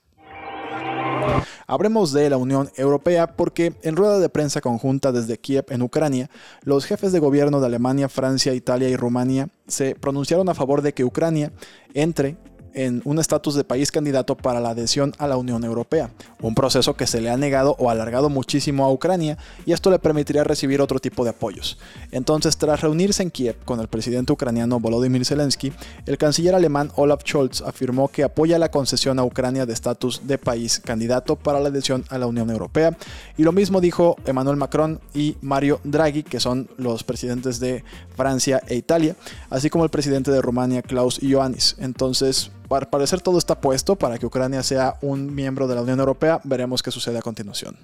Hablemos 1.67 2.13
de 2.13 2.31
la 2.31 2.37
Unión 2.37 2.71
Europea 2.77 3.37
porque 3.37 3.75
en 3.83 3.97
rueda 3.97 4.19
de 4.19 4.29
prensa 4.29 4.61
conjunta 4.61 5.13
desde 5.13 5.39
Kiev 5.39 5.67
en 5.69 5.83
Ucrania, 5.83 6.31
los 6.63 6.85
jefes 6.85 7.13
de 7.13 7.19
gobierno 7.19 7.61
de 7.61 7.67
Alemania, 7.67 8.09
Francia, 8.09 8.55
Italia 8.55 8.89
y 8.89 8.97
Rumanía 8.97 9.49
se 9.67 9.95
pronunciaron 9.95 10.49
a 10.49 10.55
favor 10.55 10.83
de 10.83 10.95
que 10.95 11.05
Ucrania 11.05 11.53
entre 11.95 12.37
en 12.75 13.03
un 13.05 13.19
estatus 13.19 13.55
de 13.55 13.65
país 13.65 13.91
candidato 13.91 14.37
para 14.37 14.61
la 14.61 14.71
adhesión 14.71 15.13
a 15.19 15.27
la 15.27 15.37
Unión 15.37 15.65
Europea, 15.65 16.11
un 16.41 16.55
proceso 16.55 16.95
que 16.95 17.07
se 17.07 17.21
le 17.21 17.31
ha 17.31 17.37
negado 17.37 17.77
o 17.79 17.91
alargado 17.91 18.29
muchísimo 18.29 18.85
a 18.85 18.93
Ucrania 18.93 19.39
y 19.67 19.73
esto 19.73 19.91
le 19.91 19.99
permitiría 19.99 20.45
recibir 20.45 20.81
otro 20.81 20.99
tipo 20.99 21.25
de 21.25 21.31
apoyos. 21.31 21.79
Entonces, 22.11 22.57
tras 22.57 22.81
reunirse 22.81 23.23
en 23.23 23.31
Kiev 23.31 23.57
con 23.65 23.81
el 23.81 23.89
presidente 23.89 24.33
ucraniano 24.33 24.81
Volodymyr 24.81 25.25
Zelensky, 25.25 25.73
el 26.07 26.19
canciller 26.19 26.55
alemán 26.55 26.91
Olaf 26.97 27.23
Scholz 27.25 27.63
afirmó 27.63 28.09
que 28.09 28.25
apoya 28.25 28.59
la 28.59 28.71
concesión 28.71 29.19
a 29.19 29.25
Ucrania 29.25 29.67
de 29.67 29.73
estatus 29.73 30.23
de 30.25 30.39
país 30.39 30.81
candidato 30.81 31.37
para 31.37 31.61
la 31.61 31.69
adhesión 31.69 32.05
a 32.09 32.19
la 32.19 32.27
Unión 32.27 32.51
Europea 32.51 32.97
y 33.37 33.43
lo 33.43 33.53
mismo 33.53 33.81
dijo 33.81 34.17
Emmanuel 34.25 34.57
Macron 34.57 35.01
y 35.15 35.37
Mario 35.41 35.81
Draghi, 35.85 36.23
que 36.23 36.41
son 36.41 36.69
los 36.77 37.05
presidentes 37.05 37.61
de 37.61 37.85
Francia 38.17 38.63
e 38.67 38.77
Italia, 38.77 39.17
así 39.49 39.71
como 39.71 39.85
el 39.85 39.91
presidente 39.91 40.31
de 40.31 40.43
Rumania 40.43 40.83
Klaus 40.83 41.23
Ioannis. 41.23 41.77
Entonces, 41.79 42.51
al 42.77 42.89
parecer 42.89 43.21
todo 43.21 43.39
está 43.39 43.61
puesto 43.61 43.97
para 43.97 44.19
que 44.19 44.27
Ucrania 44.27 44.63
sea 44.63 44.97
un 45.03 45.35
miembro 45.35 45.67
de 45.67 45.75
la 45.75 45.83
Unión 45.83 45.99
Europea. 45.99 46.41
Veremos 46.45 46.83
qué 46.83 46.91
sucede 46.91 47.19
a 47.19 47.23
continuación. 47.23 47.77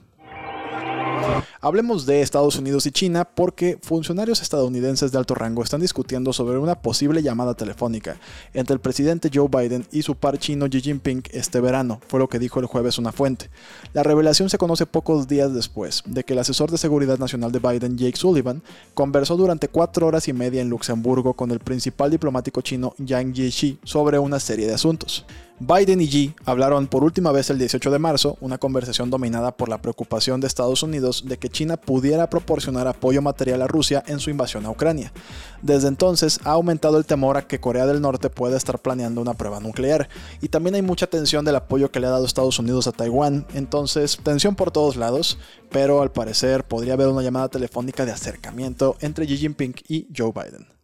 Hablemos 1.60 2.06
de 2.06 2.22
Estados 2.22 2.56
Unidos 2.56 2.86
y 2.86 2.90
China 2.90 3.24
porque 3.24 3.78
funcionarios 3.82 4.42
estadounidenses 4.42 5.12
de 5.12 5.18
alto 5.18 5.34
rango 5.34 5.62
están 5.62 5.80
discutiendo 5.80 6.32
sobre 6.32 6.58
una 6.58 6.80
posible 6.80 7.22
llamada 7.22 7.54
telefónica 7.54 8.16
entre 8.54 8.74
el 8.74 8.80
presidente 8.80 9.30
Joe 9.32 9.48
Biden 9.48 9.86
y 9.92 10.02
su 10.02 10.14
par 10.14 10.38
chino 10.38 10.66
Xi 10.68 10.80
Jinping 10.80 11.22
este 11.32 11.60
verano, 11.60 12.00
fue 12.08 12.20
lo 12.20 12.28
que 12.28 12.38
dijo 12.38 12.60
el 12.60 12.66
jueves 12.66 12.98
una 12.98 13.12
fuente. 13.12 13.50
La 13.92 14.02
revelación 14.02 14.50
se 14.50 14.58
conoce 14.58 14.86
pocos 14.86 15.28
días 15.28 15.54
después 15.54 16.02
de 16.06 16.24
que 16.24 16.32
el 16.32 16.38
asesor 16.38 16.70
de 16.70 16.78
seguridad 16.78 17.18
nacional 17.18 17.52
de 17.52 17.58
Biden, 17.58 17.96
Jake 17.98 18.16
Sullivan, 18.16 18.62
conversó 18.94 19.36
durante 19.36 19.68
cuatro 19.68 20.06
horas 20.06 20.28
y 20.28 20.32
media 20.32 20.60
en 20.60 20.70
Luxemburgo 20.70 21.34
con 21.34 21.50
el 21.50 21.60
principal 21.60 22.10
diplomático 22.10 22.60
chino 22.60 22.94
Yang 22.98 23.34
Jiechi 23.34 23.78
sobre 23.84 24.18
una 24.18 24.40
serie 24.40 24.66
de 24.66 24.74
asuntos. 24.74 25.24
Biden 25.58 26.02
y 26.02 26.06
Xi 26.06 26.34
hablaron 26.44 26.86
por 26.86 27.02
última 27.02 27.32
vez 27.32 27.48
el 27.48 27.58
18 27.58 27.90
de 27.90 27.98
marzo, 27.98 28.36
una 28.42 28.58
conversación 28.58 29.08
dominada 29.08 29.56
por 29.56 29.70
la 29.70 29.80
preocupación 29.80 30.38
de 30.38 30.46
Estados 30.46 30.82
Unidos 30.82 31.25
de 31.26 31.38
que 31.38 31.48
China 31.48 31.78
pudiera 31.78 32.28
proporcionar 32.28 32.86
apoyo 32.86 33.22
material 33.22 33.62
a 33.62 33.66
Rusia 33.66 34.04
en 34.06 34.20
su 34.20 34.28
invasión 34.28 34.66
a 34.66 34.70
Ucrania. 34.70 35.14
Desde 35.62 35.88
entonces 35.88 36.40
ha 36.44 36.50
aumentado 36.50 36.98
el 36.98 37.06
temor 37.06 37.38
a 37.38 37.46
que 37.46 37.58
Corea 37.58 37.86
del 37.86 38.02
Norte 38.02 38.28
pueda 38.28 38.58
estar 38.58 38.80
planeando 38.80 39.22
una 39.22 39.32
prueba 39.32 39.58
nuclear, 39.60 40.10
y 40.42 40.48
también 40.48 40.75
hay 40.75 40.82
mucha 40.82 41.06
tensión 41.06 41.46
del 41.46 41.56
apoyo 41.56 41.90
que 41.90 42.00
le 42.00 42.06
ha 42.06 42.10
dado 42.10 42.26
Estados 42.26 42.58
Unidos 42.58 42.86
a 42.86 42.92
Taiwán, 42.92 43.46
entonces 43.54 44.18
tensión 44.22 44.56
por 44.56 44.70
todos 44.70 44.96
lados, 44.96 45.38
pero 45.70 46.02
al 46.02 46.12
parecer 46.12 46.64
podría 46.64 46.92
haber 46.92 47.08
una 47.08 47.22
llamada 47.22 47.48
telefónica 47.48 48.04
de 48.04 48.12
acercamiento 48.12 48.96
entre 49.00 49.25
Xi 49.25 49.38
Jinping 49.38 49.75
y 49.88 50.06
Joe 50.14 50.32
Biden. 50.32 50.75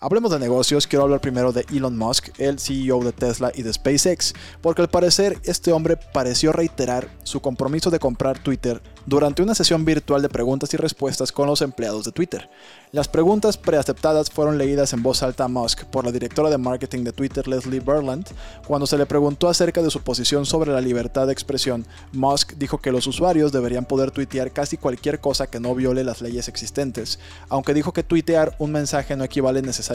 Hablemos 0.00 0.30
de 0.30 0.38
negocios, 0.38 0.86
quiero 0.86 1.02
hablar 1.02 1.20
primero 1.20 1.50
de 1.50 1.66
Elon 1.72 1.98
Musk, 1.98 2.28
el 2.38 2.60
CEO 2.60 3.02
de 3.02 3.10
Tesla 3.10 3.50
y 3.52 3.62
de 3.62 3.72
SpaceX, 3.72 4.32
porque 4.60 4.80
al 4.80 4.88
parecer 4.88 5.40
este 5.42 5.72
hombre 5.72 5.96
pareció 5.96 6.52
reiterar 6.52 7.08
su 7.24 7.40
compromiso 7.40 7.90
de 7.90 7.98
comprar 7.98 8.38
Twitter 8.38 8.80
durante 9.06 9.42
una 9.42 9.56
sesión 9.56 9.84
virtual 9.84 10.22
de 10.22 10.28
preguntas 10.28 10.72
y 10.72 10.76
respuestas 10.76 11.32
con 11.32 11.48
los 11.48 11.62
empleados 11.62 12.04
de 12.04 12.12
Twitter. 12.12 12.48
Las 12.92 13.08
preguntas 13.08 13.56
preaceptadas 13.56 14.30
fueron 14.30 14.56
leídas 14.56 14.92
en 14.92 15.02
voz 15.02 15.24
alta 15.24 15.44
a 15.44 15.48
Musk 15.48 15.84
por 15.86 16.04
la 16.04 16.12
directora 16.12 16.48
de 16.48 16.58
marketing 16.58 17.02
de 17.02 17.12
Twitter, 17.12 17.48
Leslie 17.48 17.80
Berland. 17.80 18.26
Cuando 18.68 18.86
se 18.86 18.98
le 18.98 19.06
preguntó 19.06 19.48
acerca 19.48 19.82
de 19.82 19.90
su 19.90 20.02
posición 20.02 20.46
sobre 20.46 20.72
la 20.72 20.80
libertad 20.80 21.26
de 21.26 21.32
expresión, 21.32 21.86
Musk 22.12 22.52
dijo 22.52 22.78
que 22.78 22.92
los 22.92 23.06
usuarios 23.08 23.50
deberían 23.50 23.84
poder 23.84 24.12
tuitear 24.12 24.52
casi 24.52 24.76
cualquier 24.76 25.20
cosa 25.20 25.48
que 25.48 25.58
no 25.58 25.74
viole 25.74 26.04
las 26.04 26.20
leyes 26.20 26.46
existentes, 26.46 27.18
aunque 27.48 27.74
dijo 27.74 27.92
que 27.92 28.04
tuitear 28.04 28.54
un 28.60 28.70
mensaje 28.70 29.16
no 29.16 29.24
equivale 29.24 29.60
necesariamente 29.60 29.87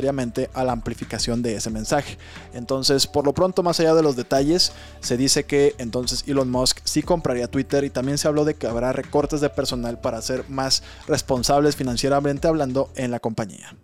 a 0.54 0.64
la 0.64 0.72
amplificación 0.72 1.42
de 1.42 1.56
ese 1.56 1.70
mensaje. 1.70 2.18
Entonces, 2.54 3.08
por 3.08 3.26
lo 3.26 3.34
pronto, 3.34 3.64
más 3.64 3.80
allá 3.80 3.94
de 3.94 4.04
los 4.04 4.16
detalles, 4.16 4.72
se 5.02 5.18
dice 5.18 5.46
que 5.46 5.76
entonces 5.78 6.24
Elon 6.28 6.50
Musk 6.50 6.80
sí 6.84 7.04
compraría 7.04 7.48
Twitter 7.48 7.84
y 7.84 7.90
también 7.90 8.18
se 8.18 8.28
habló 8.28 8.46
de 8.46 8.56
que 8.56 8.68
habrá 8.68 8.94
cortes 9.10 9.42
de 9.42 9.50
personal 9.50 10.00
para 10.00 10.22
ser 10.22 10.50
más 10.50 10.84
responsables 11.08 11.76
financieramente 11.76 12.48
hablando 12.48 12.92
en 12.96 13.12
la 13.12 13.20
compañía. 13.20 13.76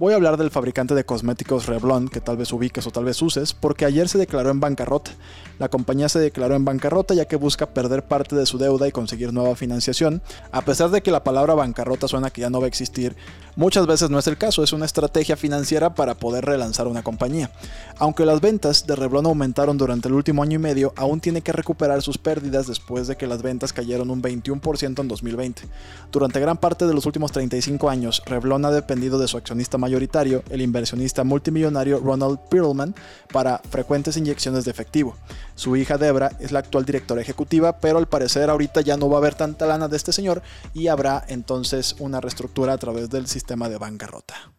Voy 0.00 0.14
a 0.14 0.16
hablar 0.16 0.38
del 0.38 0.50
fabricante 0.50 0.94
de 0.94 1.04
cosméticos 1.04 1.66
Revlon, 1.66 2.08
que 2.08 2.22
tal 2.22 2.38
vez 2.38 2.50
ubiques 2.54 2.86
o 2.86 2.90
tal 2.90 3.04
vez 3.04 3.20
uses, 3.20 3.52
porque 3.52 3.84
ayer 3.84 4.08
se 4.08 4.16
declaró 4.16 4.48
en 4.48 4.58
bancarrota. 4.58 5.10
La 5.58 5.68
compañía 5.68 6.08
se 6.08 6.18
declaró 6.18 6.56
en 6.56 6.64
bancarrota 6.64 7.12
ya 7.12 7.26
que 7.26 7.36
busca 7.36 7.66
perder 7.74 8.04
parte 8.04 8.34
de 8.34 8.46
su 8.46 8.56
deuda 8.56 8.88
y 8.88 8.92
conseguir 8.92 9.34
nueva 9.34 9.54
financiación. 9.56 10.22
A 10.52 10.62
pesar 10.62 10.88
de 10.88 11.02
que 11.02 11.10
la 11.10 11.22
palabra 11.22 11.52
bancarrota 11.52 12.08
suena 12.08 12.30
que 12.30 12.40
ya 12.40 12.48
no 12.48 12.60
va 12.60 12.64
a 12.64 12.68
existir, 12.68 13.14
muchas 13.56 13.86
veces 13.86 14.08
no 14.08 14.18
es 14.18 14.26
el 14.26 14.38
caso, 14.38 14.64
es 14.64 14.72
una 14.72 14.86
estrategia 14.86 15.36
financiera 15.36 15.94
para 15.94 16.14
poder 16.14 16.46
relanzar 16.46 16.86
una 16.86 17.02
compañía. 17.02 17.50
Aunque 17.98 18.24
las 18.24 18.40
ventas 18.40 18.86
de 18.86 18.96
Revlon 18.96 19.26
aumentaron 19.26 19.76
durante 19.76 20.08
el 20.08 20.14
último 20.14 20.42
año 20.42 20.54
y 20.54 20.62
medio, 20.62 20.94
aún 20.96 21.20
tiene 21.20 21.42
que 21.42 21.52
recuperar 21.52 22.00
sus 22.00 22.16
pérdidas 22.16 22.66
después 22.66 23.06
de 23.06 23.18
que 23.18 23.26
las 23.26 23.42
ventas 23.42 23.74
cayeron 23.74 24.10
un 24.10 24.22
21% 24.22 24.98
en 24.98 25.08
2020. 25.08 25.64
Durante 26.10 26.40
gran 26.40 26.56
parte 26.56 26.86
de 26.86 26.94
los 26.94 27.04
últimos 27.04 27.32
35 27.32 27.90
años, 27.90 28.22
Revlon 28.24 28.64
ha 28.64 28.70
dependido 28.70 29.18
de 29.18 29.28
su 29.28 29.36
accionista 29.36 29.76
mayoritario, 29.90 30.44
el 30.50 30.60
inversionista 30.62 31.24
multimillonario 31.24 31.98
Ronald 31.98 32.38
Perlman, 32.48 32.94
para 33.32 33.58
frecuentes 33.58 34.16
inyecciones 34.16 34.64
de 34.64 34.70
efectivo. 34.70 35.16
Su 35.56 35.76
hija 35.76 35.98
Debra 35.98 36.30
es 36.38 36.52
la 36.52 36.60
actual 36.60 36.84
directora 36.84 37.20
ejecutiva, 37.20 37.78
pero 37.78 37.98
al 37.98 38.06
parecer 38.06 38.48
ahorita 38.48 38.82
ya 38.82 38.96
no 38.96 39.08
va 39.08 39.16
a 39.16 39.18
haber 39.18 39.34
tanta 39.34 39.66
lana 39.66 39.88
de 39.88 39.96
este 39.96 40.12
señor 40.12 40.42
y 40.74 40.86
habrá 40.86 41.24
entonces 41.28 41.96
una 41.98 42.20
reestructura 42.20 42.72
a 42.72 42.78
través 42.78 43.10
del 43.10 43.26
sistema 43.26 43.68
de 43.68 43.78
bancarrota. 43.78 44.52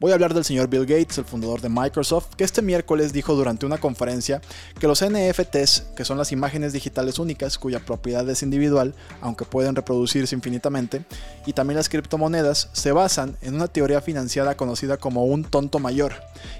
Voy 0.00 0.12
a 0.12 0.14
hablar 0.14 0.32
del 0.32 0.44
señor 0.44 0.68
Bill 0.68 0.86
Gates, 0.86 1.18
el 1.18 1.24
fundador 1.24 1.60
de 1.60 1.68
Microsoft, 1.68 2.36
que 2.36 2.44
este 2.44 2.62
miércoles 2.62 3.12
dijo 3.12 3.34
durante 3.34 3.66
una 3.66 3.78
conferencia 3.78 4.40
que 4.78 4.86
los 4.86 5.04
NFTs, 5.04 5.86
que 5.96 6.04
son 6.04 6.18
las 6.18 6.30
imágenes 6.30 6.72
digitales 6.72 7.18
únicas 7.18 7.58
cuya 7.58 7.80
propiedad 7.80 8.28
es 8.28 8.44
individual, 8.44 8.94
aunque 9.20 9.44
pueden 9.44 9.74
reproducirse 9.74 10.36
infinitamente, 10.36 11.04
y 11.46 11.52
también 11.52 11.78
las 11.78 11.88
criptomonedas, 11.88 12.68
se 12.72 12.92
basan 12.92 13.36
en 13.42 13.56
una 13.56 13.66
teoría 13.66 14.00
financiera 14.00 14.56
conocida 14.56 14.98
como 14.98 15.24
un 15.24 15.42
tonto 15.42 15.80
mayor, 15.80 16.12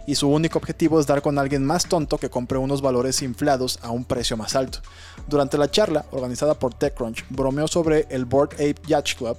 y 0.06 0.16
su 0.16 0.28
único 0.28 0.58
objetivo 0.58 0.98
es 0.98 1.06
dar 1.06 1.22
con 1.22 1.38
alguien 1.38 1.64
más 1.64 1.86
tonto 1.86 2.18
que 2.18 2.30
compre 2.30 2.58
unos 2.58 2.82
valores 2.82 3.22
inflados 3.22 3.78
a 3.82 3.90
un 3.90 4.04
precio 4.04 4.36
más 4.36 4.56
alto. 4.56 4.80
Durante 5.28 5.58
la 5.58 5.70
charla, 5.70 6.06
organizada 6.10 6.58
por 6.58 6.74
TechCrunch, 6.74 7.24
bromeó 7.30 7.68
sobre 7.68 8.06
el 8.10 8.24
Board 8.24 8.54
Ape 8.54 8.80
Yacht 8.86 9.16
Club, 9.16 9.38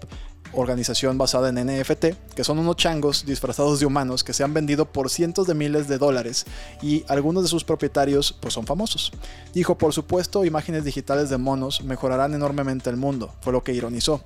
organización 0.54 1.18
basada 1.18 1.50
en 1.50 1.56
NFT, 1.56 2.34
que 2.36 2.44
son 2.44 2.60
unos 2.60 2.76
changos 2.76 3.26
disfrazados 3.26 3.80
de 3.80 3.86
humanos 3.86 4.24
que 4.24 4.34
se 4.34 4.44
han 4.44 4.54
vendido 4.54 4.86
por 4.86 5.10
cientos 5.10 5.48
de 5.48 5.54
miles 5.54 5.88
de 5.88 5.98
dólares 5.98 6.46
y 6.82 7.04
algunos 7.08 7.44
de 7.44 7.50
sus 7.50 7.64
propietarios 7.64 8.36
pues 8.40 8.54
son 8.54 8.66
famosos. 8.66 9.12
Dijo, 9.54 9.78
por 9.78 9.94
supuesto, 9.94 10.46
imágenes 10.46 10.84
digitales 10.84 11.30
de 11.30 11.38
monos 11.38 11.84
mejorarán 11.84 12.34
enormemente 12.34 12.90
el 12.90 12.98
mundo, 12.98 13.34
fue 13.42 13.54
lo 13.54 13.64
que 13.64 13.74
ironizó. 13.74 14.24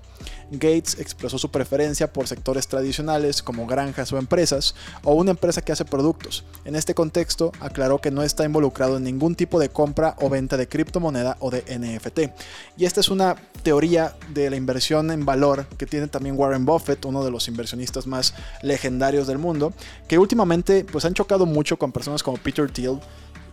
Gates 0.59 0.97
expresó 0.99 1.37
su 1.37 1.51
preferencia 1.51 2.11
por 2.11 2.27
sectores 2.27 2.67
tradicionales 2.67 3.41
como 3.41 3.67
granjas 3.67 4.11
o 4.13 4.17
empresas, 4.17 4.75
o 5.03 5.13
una 5.13 5.31
empresa 5.31 5.61
que 5.61 5.71
hace 5.71 5.85
productos. 5.85 6.43
En 6.65 6.75
este 6.75 6.93
contexto, 6.93 7.51
aclaró 7.59 7.99
que 7.99 8.11
no 8.11 8.23
está 8.23 8.45
involucrado 8.45 8.97
en 8.97 9.03
ningún 9.03 9.35
tipo 9.35 9.59
de 9.59 9.69
compra 9.69 10.15
o 10.19 10.29
venta 10.29 10.57
de 10.57 10.67
criptomoneda 10.67 11.37
o 11.39 11.51
de 11.51 11.61
NFT. 11.61 12.31
Y 12.77 12.85
esta 12.85 12.99
es 12.99 13.09
una 13.09 13.35
teoría 13.63 14.15
de 14.33 14.49
la 14.49 14.55
inversión 14.55 15.11
en 15.11 15.25
valor 15.25 15.65
que 15.77 15.85
tiene 15.85 16.07
también 16.07 16.37
Warren 16.37 16.65
Buffett, 16.65 17.05
uno 17.05 17.23
de 17.23 17.31
los 17.31 17.47
inversionistas 17.47 18.07
más 18.07 18.33
legendarios 18.61 19.27
del 19.27 19.37
mundo, 19.37 19.73
que 20.07 20.17
últimamente 20.17 20.85
pues 20.85 21.05
han 21.05 21.13
chocado 21.13 21.45
mucho 21.45 21.77
con 21.77 21.91
personas 21.91 22.23
como 22.23 22.37
Peter 22.37 22.69
Thiel 22.69 22.99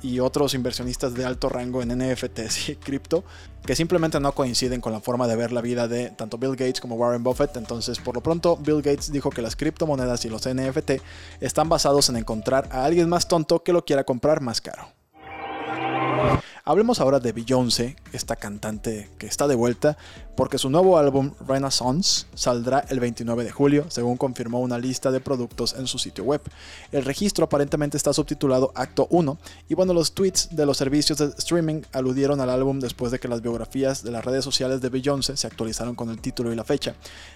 y 0.02 0.20
otros 0.20 0.54
inversionistas 0.54 1.14
de 1.14 1.24
alto 1.24 1.48
rango 1.48 1.82
en 1.82 1.96
NFTs 1.96 2.68
y 2.70 2.76
cripto 2.76 3.24
que 3.64 3.76
simplemente 3.76 4.18
no 4.20 4.32
coinciden 4.32 4.80
con 4.80 4.92
la 4.92 5.00
forma 5.00 5.26
de 5.26 5.36
ver 5.36 5.52
la 5.52 5.60
vida 5.60 5.86
de 5.88 6.10
tanto 6.10 6.38
Bill 6.38 6.56
Gates 6.56 6.80
como 6.80 6.96
Warren 6.96 7.22
Buffett. 7.22 7.56
Entonces, 7.56 7.98
por 7.98 8.14
lo 8.14 8.22
pronto, 8.22 8.56
Bill 8.56 8.82
Gates 8.82 9.12
dijo 9.12 9.30
que 9.30 9.42
las 9.42 9.56
criptomonedas 9.56 10.24
y 10.24 10.28
los 10.28 10.48
NFT 10.48 10.92
están 11.40 11.68
basados 11.68 12.08
en 12.08 12.16
encontrar 12.16 12.68
a 12.72 12.84
alguien 12.84 13.08
más 13.08 13.28
tonto 13.28 13.62
que 13.62 13.72
lo 13.72 13.84
quiera 13.84 14.04
comprar 14.04 14.40
más 14.40 14.60
caro. 14.60 14.99
Hablemos 16.64 17.00
ahora 17.00 17.20
de 17.20 17.32
Beyoncé, 17.32 17.96
esta 18.12 18.36
cantante 18.36 19.08
que 19.18 19.26
está 19.26 19.48
de 19.48 19.54
vuelta, 19.54 19.96
porque 20.36 20.58
su 20.58 20.70
nuevo 20.70 20.98
álbum 20.98 21.32
Renaissance 21.46 22.26
saldrá 22.34 22.84
el 22.88 23.00
29 23.00 23.44
de 23.44 23.50
julio, 23.50 23.86
según 23.88 24.16
confirmó 24.16 24.60
una 24.60 24.78
lista 24.78 25.10
de 25.10 25.20
productos 25.20 25.74
en 25.74 25.86
su 25.86 25.98
sitio 25.98 26.24
web. 26.24 26.40
El 26.92 27.04
registro 27.04 27.44
aparentemente 27.44 27.96
está 27.96 28.12
subtitulado 28.12 28.72
Acto 28.74 29.06
1, 29.10 29.38
y 29.68 29.74
bueno, 29.74 29.92
los 29.92 30.12
tweets 30.12 30.54
de 30.54 30.66
los 30.66 30.76
servicios 30.76 31.18
de 31.18 31.26
streaming 31.36 31.82
aludieron 31.92 32.40
al 32.40 32.50
álbum 32.50 32.78
después 32.80 33.10
de 33.10 33.18
que 33.18 33.28
las 33.28 33.42
biografías 33.42 34.02
de 34.02 34.10
las 34.10 34.24
redes 34.24 34.44
sociales 34.44 34.80
de 34.80 34.88
Beyoncé 34.88 35.36
se 35.36 35.46
actualizaron 35.46 35.94
con 35.94 36.10
el 36.10 36.20
título 36.20 36.52
y 36.52 36.56
la 36.56 36.64
fecha. 36.64 36.94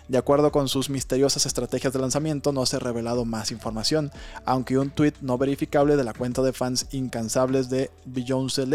De 0.09 0.19
acuerdo 0.19 0.53
con 0.53 0.69
sus 0.69 0.91
misteriosas 0.91 1.47
estrategias 1.47 1.93
de 1.93 1.99
lanzamiento, 1.99 2.53
no 2.53 2.67
se 2.67 2.77
ha 2.77 2.79
revelado 2.79 3.25
más 3.25 3.51
información, 3.51 4.13
aunque 4.45 4.79
un 4.79 4.91
tweet 4.91 5.15
no 5.21 5.39
verificable 5.39 5.97
de 5.97 6.05
la 6.05 6.15
cuenta 6.15 6.43
de 6.43 6.53
fans 6.53 6.87
incansables 6.93 7.69
de 7.69 7.91
Beyoncé 8.05 8.67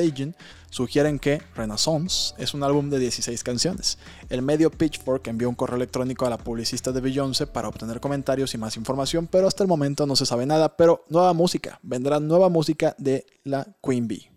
Sugieren 0.70 1.20
que 1.20 1.42
Renaissance 1.56 2.34
es 2.38 2.54
un 2.54 2.64
álbum 2.64 2.90
de 2.90 3.00
16 3.00 3.44
canciones. 3.44 3.98
El 4.30 4.42
medio 4.42 4.70
Pitchfork 4.70 5.28
envió 5.28 5.50
un 5.50 5.56
correo 5.56 5.78
electrónico 5.78 6.26
a 6.26 6.30
la 6.30 6.38
publicista 6.38 6.92
de 6.92 7.02
Beyoncé 7.02 7.48
para 7.48 7.68
obtener 7.68 8.00
comentarios 8.00 8.54
y 8.54 8.58
más 8.58 8.78
información, 8.78 9.28
pero 9.28 9.48
hasta 9.48 9.64
el 9.64 9.70
momento 9.70 10.06
no 10.06 10.16
se 10.16 10.26
sabe 10.26 10.46
nada. 10.46 10.76
Pero 10.78 11.06
nueva 11.10 11.34
música, 11.34 11.80
vendrá 11.82 12.20
nueva 12.20 12.50
música 12.50 12.96
de 12.98 13.26
la 13.44 13.68
Queen 13.82 14.08
Bee. 14.08 14.29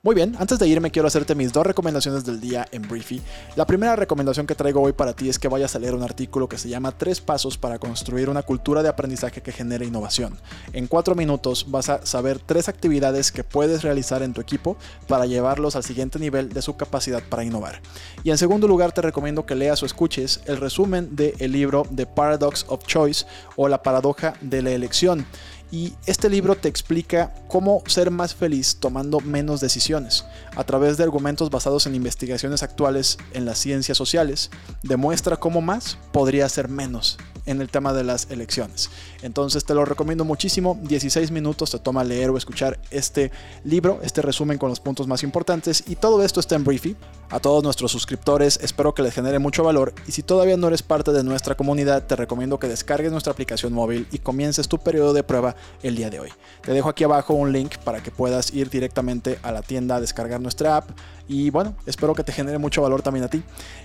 Muy 0.00 0.14
bien, 0.14 0.36
antes 0.38 0.60
de 0.60 0.68
irme 0.68 0.92
quiero 0.92 1.08
hacerte 1.08 1.34
mis 1.34 1.52
dos 1.52 1.66
recomendaciones 1.66 2.24
del 2.24 2.40
día 2.40 2.64
en 2.70 2.82
Briefy. 2.82 3.20
La 3.56 3.66
primera 3.66 3.96
recomendación 3.96 4.46
que 4.46 4.54
traigo 4.54 4.80
hoy 4.80 4.92
para 4.92 5.12
ti 5.12 5.28
es 5.28 5.40
que 5.40 5.48
vayas 5.48 5.74
a 5.74 5.80
leer 5.80 5.92
un 5.92 6.04
artículo 6.04 6.48
que 6.48 6.56
se 6.56 6.68
llama 6.68 6.92
Tres 6.92 7.20
pasos 7.20 7.58
para 7.58 7.80
construir 7.80 8.30
una 8.30 8.44
cultura 8.44 8.84
de 8.84 8.90
aprendizaje 8.90 9.42
que 9.42 9.50
genere 9.50 9.86
innovación. 9.86 10.38
En 10.72 10.86
cuatro 10.86 11.16
minutos 11.16 11.66
vas 11.68 11.88
a 11.88 12.06
saber 12.06 12.38
tres 12.38 12.68
actividades 12.68 13.32
que 13.32 13.42
puedes 13.42 13.82
realizar 13.82 14.22
en 14.22 14.34
tu 14.34 14.40
equipo 14.40 14.76
para 15.08 15.26
llevarlos 15.26 15.74
al 15.74 15.82
siguiente 15.82 16.20
nivel 16.20 16.50
de 16.50 16.62
su 16.62 16.76
capacidad 16.76 17.20
para 17.28 17.42
innovar. 17.42 17.82
Y 18.22 18.30
en 18.30 18.38
segundo 18.38 18.68
lugar 18.68 18.92
te 18.92 19.02
recomiendo 19.02 19.46
que 19.46 19.56
leas 19.56 19.82
o 19.82 19.86
escuches 19.86 20.42
el 20.46 20.58
resumen 20.58 21.16
del 21.16 21.50
libro 21.50 21.82
The 21.92 22.06
Paradox 22.06 22.66
of 22.68 22.86
Choice 22.86 23.26
o 23.56 23.66
la 23.66 23.82
paradoja 23.82 24.34
de 24.42 24.62
la 24.62 24.70
elección 24.70 25.26
y 25.70 25.94
este 26.06 26.28
libro 26.28 26.54
te 26.54 26.68
explica 26.68 27.34
cómo 27.48 27.82
ser 27.86 28.10
más 28.10 28.34
feliz 28.34 28.76
tomando 28.80 29.20
menos 29.20 29.60
decisiones. 29.60 30.24
A 30.56 30.64
través 30.64 30.96
de 30.96 31.04
argumentos 31.04 31.50
basados 31.50 31.86
en 31.86 31.94
investigaciones 31.94 32.62
actuales 32.62 33.18
en 33.32 33.44
las 33.44 33.58
ciencias 33.58 33.98
sociales, 33.98 34.50
demuestra 34.82 35.36
cómo 35.36 35.60
más 35.60 35.98
podría 36.12 36.48
ser 36.48 36.68
menos 36.68 37.18
en 37.48 37.60
el 37.60 37.68
tema 37.68 37.92
de 37.92 38.04
las 38.04 38.30
elecciones. 38.30 38.90
Entonces 39.22 39.64
te 39.64 39.74
lo 39.74 39.84
recomiendo 39.84 40.24
muchísimo. 40.24 40.78
16 40.82 41.30
minutos 41.30 41.70
te 41.70 41.78
toma 41.78 42.04
leer 42.04 42.30
o 42.30 42.36
escuchar 42.36 42.78
este 42.90 43.32
libro, 43.64 44.00
este 44.02 44.22
resumen 44.22 44.58
con 44.58 44.68
los 44.68 44.80
puntos 44.80 45.06
más 45.06 45.22
importantes. 45.22 45.84
Y 45.86 45.96
todo 45.96 46.22
esto 46.22 46.40
está 46.40 46.54
en 46.54 46.64
Briefy. 46.64 46.96
A 47.30 47.40
todos 47.40 47.62
nuestros 47.62 47.92
suscriptores 47.92 48.58
espero 48.62 48.94
que 48.94 49.02
les 49.02 49.14
genere 49.14 49.38
mucho 49.38 49.64
valor. 49.64 49.94
Y 50.06 50.12
si 50.12 50.22
todavía 50.22 50.56
no 50.56 50.68
eres 50.68 50.82
parte 50.82 51.12
de 51.12 51.24
nuestra 51.24 51.56
comunidad, 51.56 52.06
te 52.06 52.16
recomiendo 52.16 52.58
que 52.58 52.68
descargues 52.68 53.12
nuestra 53.12 53.32
aplicación 53.32 53.72
móvil 53.72 54.06
y 54.12 54.18
comiences 54.18 54.68
tu 54.68 54.78
periodo 54.78 55.12
de 55.12 55.22
prueba 55.22 55.56
el 55.82 55.96
día 55.96 56.10
de 56.10 56.20
hoy. 56.20 56.30
Te 56.62 56.72
dejo 56.72 56.88
aquí 56.88 57.04
abajo 57.04 57.34
un 57.34 57.52
link 57.52 57.76
para 57.78 58.02
que 58.02 58.10
puedas 58.10 58.52
ir 58.52 58.70
directamente 58.70 59.38
a 59.42 59.52
la 59.52 59.62
tienda 59.62 59.96
a 59.96 60.00
descargar 60.00 60.40
nuestra 60.40 60.76
app 60.76 60.90
y 61.28 61.50
bueno, 61.50 61.76
espero 61.84 62.14
que 62.14 62.24
te 62.24 62.32
genere 62.32 62.56
mucho 62.56 62.80
valor 62.80 63.02
también 63.02 63.24
a 63.24 63.28
ti. 63.28 63.42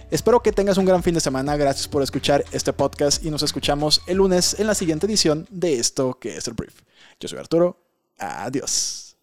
Espero 0.09 0.41
que 0.41 0.53
tengas 0.53 0.77
un 0.77 0.85
gran 0.85 1.03
fin 1.03 1.13
de 1.13 1.19
semana. 1.19 1.57
Gracias 1.57 1.87
por 1.87 2.01
escuchar 2.01 2.45
este 2.51 2.71
podcast 2.71 3.23
y 3.25 3.29
nos 3.29 3.43
escuchamos 3.53 4.01
el 4.07 4.17
lunes 4.17 4.59
en 4.59 4.65
la 4.65 4.73
siguiente 4.73 5.05
edición 5.05 5.45
de 5.51 5.75
esto 5.75 6.17
que 6.19 6.37
es 6.37 6.47
el 6.47 6.55
brief. 6.55 6.73
Yo 7.19 7.27
soy 7.27 7.37
Arturo. 7.37 7.77
Adiós. 8.17 9.15